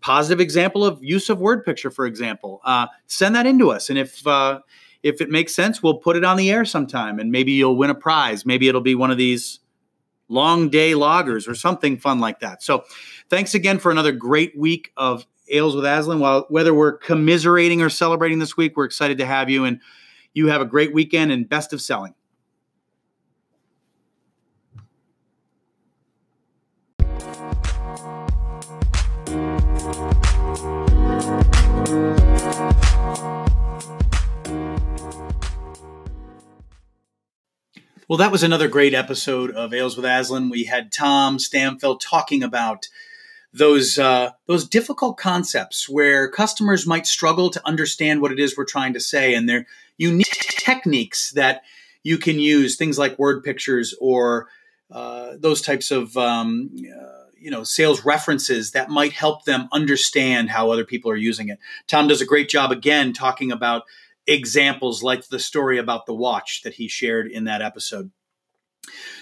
positive 0.00 0.40
example 0.40 0.84
of 0.84 1.02
use 1.02 1.28
of 1.30 1.38
word 1.38 1.64
picture, 1.64 1.90
for 1.90 2.06
example, 2.06 2.60
uh, 2.64 2.86
send 3.06 3.34
that 3.34 3.46
into 3.46 3.70
us. 3.70 3.88
And 3.90 3.98
if 3.98 4.26
uh, 4.26 4.60
if 5.02 5.20
it 5.20 5.30
makes 5.30 5.54
sense, 5.54 5.82
we'll 5.82 5.98
put 5.98 6.16
it 6.16 6.24
on 6.24 6.36
the 6.36 6.50
air 6.50 6.64
sometime 6.64 7.18
and 7.18 7.30
maybe 7.30 7.52
you'll 7.52 7.76
win 7.76 7.90
a 7.90 7.94
prize. 7.94 8.44
Maybe 8.44 8.68
it'll 8.68 8.80
be 8.80 8.94
one 8.94 9.10
of 9.10 9.18
these 9.18 9.60
long 10.28 10.68
day 10.68 10.92
lagers 10.92 11.48
or 11.48 11.54
something 11.54 11.96
fun 11.98 12.18
like 12.20 12.40
that. 12.40 12.62
So 12.62 12.84
thanks 13.30 13.54
again 13.54 13.78
for 13.78 13.90
another 13.90 14.12
great 14.12 14.56
week 14.58 14.92
of 14.96 15.26
Ales 15.48 15.76
with 15.76 15.84
Aslan. 15.84 16.18
While 16.18 16.46
whether 16.48 16.74
we're 16.74 16.98
commiserating 16.98 17.82
or 17.82 17.88
celebrating 17.88 18.38
this 18.38 18.56
week, 18.56 18.76
we're 18.76 18.84
excited 18.84 19.18
to 19.18 19.26
have 19.26 19.48
you 19.48 19.64
and 19.64 19.80
you 20.34 20.48
have 20.48 20.60
a 20.60 20.66
great 20.66 20.92
weekend 20.92 21.32
and 21.32 21.48
best 21.48 21.72
of 21.72 21.80
selling. 21.80 22.14
Well, 38.08 38.18
that 38.18 38.30
was 38.30 38.44
another 38.44 38.68
great 38.68 38.94
episode 38.94 39.50
of 39.50 39.74
Ales 39.74 39.96
with 39.96 40.06
Aslan. 40.06 40.48
We 40.48 40.62
had 40.62 40.92
Tom 40.92 41.38
Stanfill 41.38 41.98
talking 42.00 42.44
about 42.44 42.86
those 43.52 43.98
uh, 43.98 44.30
those 44.46 44.68
difficult 44.68 45.16
concepts 45.16 45.88
where 45.88 46.30
customers 46.30 46.86
might 46.86 47.08
struggle 47.08 47.50
to 47.50 47.66
understand 47.66 48.20
what 48.20 48.30
it 48.30 48.38
is 48.38 48.56
we're 48.56 48.64
trying 48.64 48.92
to 48.92 49.00
say, 49.00 49.34
and 49.34 49.48
their 49.48 49.66
unique 49.96 50.54
techniques 50.56 51.32
that 51.32 51.62
you 52.04 52.16
can 52.16 52.38
use, 52.38 52.76
things 52.76 52.96
like 52.96 53.18
word 53.18 53.42
pictures 53.42 53.92
or 54.00 54.46
uh, 54.92 55.32
those 55.40 55.60
types 55.60 55.90
of 55.90 56.16
um, 56.16 56.70
uh, 56.76 57.24
you 57.36 57.50
know 57.50 57.64
sales 57.64 58.04
references 58.04 58.70
that 58.70 58.88
might 58.88 59.14
help 59.14 59.46
them 59.46 59.68
understand 59.72 60.48
how 60.48 60.70
other 60.70 60.84
people 60.84 61.10
are 61.10 61.16
using 61.16 61.48
it. 61.48 61.58
Tom 61.88 62.06
does 62.06 62.20
a 62.20 62.26
great 62.26 62.48
job 62.48 62.70
again 62.70 63.12
talking 63.12 63.50
about 63.50 63.82
examples 64.26 65.02
like 65.02 65.26
the 65.28 65.38
story 65.38 65.78
about 65.78 66.06
the 66.06 66.14
watch 66.14 66.62
that 66.62 66.74
he 66.74 66.88
shared 66.88 67.30
in 67.30 67.44
that 67.44 67.62
episode. 67.62 68.10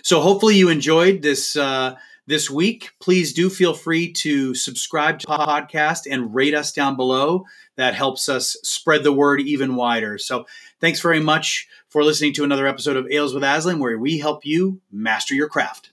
So 0.03 0.21
hopefully 0.21 0.57
you 0.57 0.69
enjoyed 0.69 1.23
this 1.23 1.57
uh, 1.57 1.97
this 2.27 2.51
week. 2.51 2.91
Please 3.01 3.33
do 3.33 3.51
feel 3.51 3.75
free 3.75 4.13
to 4.13 4.55
subscribe 4.55 5.19
to 5.21 5.27
the 5.27 5.33
podcast 5.33 6.03
and 6.11 6.35
rate 6.35 6.55
us 6.55 6.73
down 6.73 6.97
below. 6.97 7.45
That 7.77 7.95
helps 7.95 8.29
us 8.29 8.57
spread 8.63 9.05
the 9.05 9.13
word 9.13 9.41
even 9.41 9.77
wider. 9.77 10.19
So 10.19 10.47
thanks 10.81 11.01
very 11.01 11.21
much 11.21 11.67
for 11.89 12.05
listening 12.05 12.33
to 12.35 12.45
another 12.45 12.67
episode 12.67 12.97
of 12.97 13.09
Ales 13.11 13.35
with 13.35 13.43
Aslan, 13.43 13.79
where 13.79 13.99
we 13.99 14.19
help 14.19 14.45
you 14.45 14.81
master 14.93 15.35
your 15.35 15.49
craft. 15.49 15.91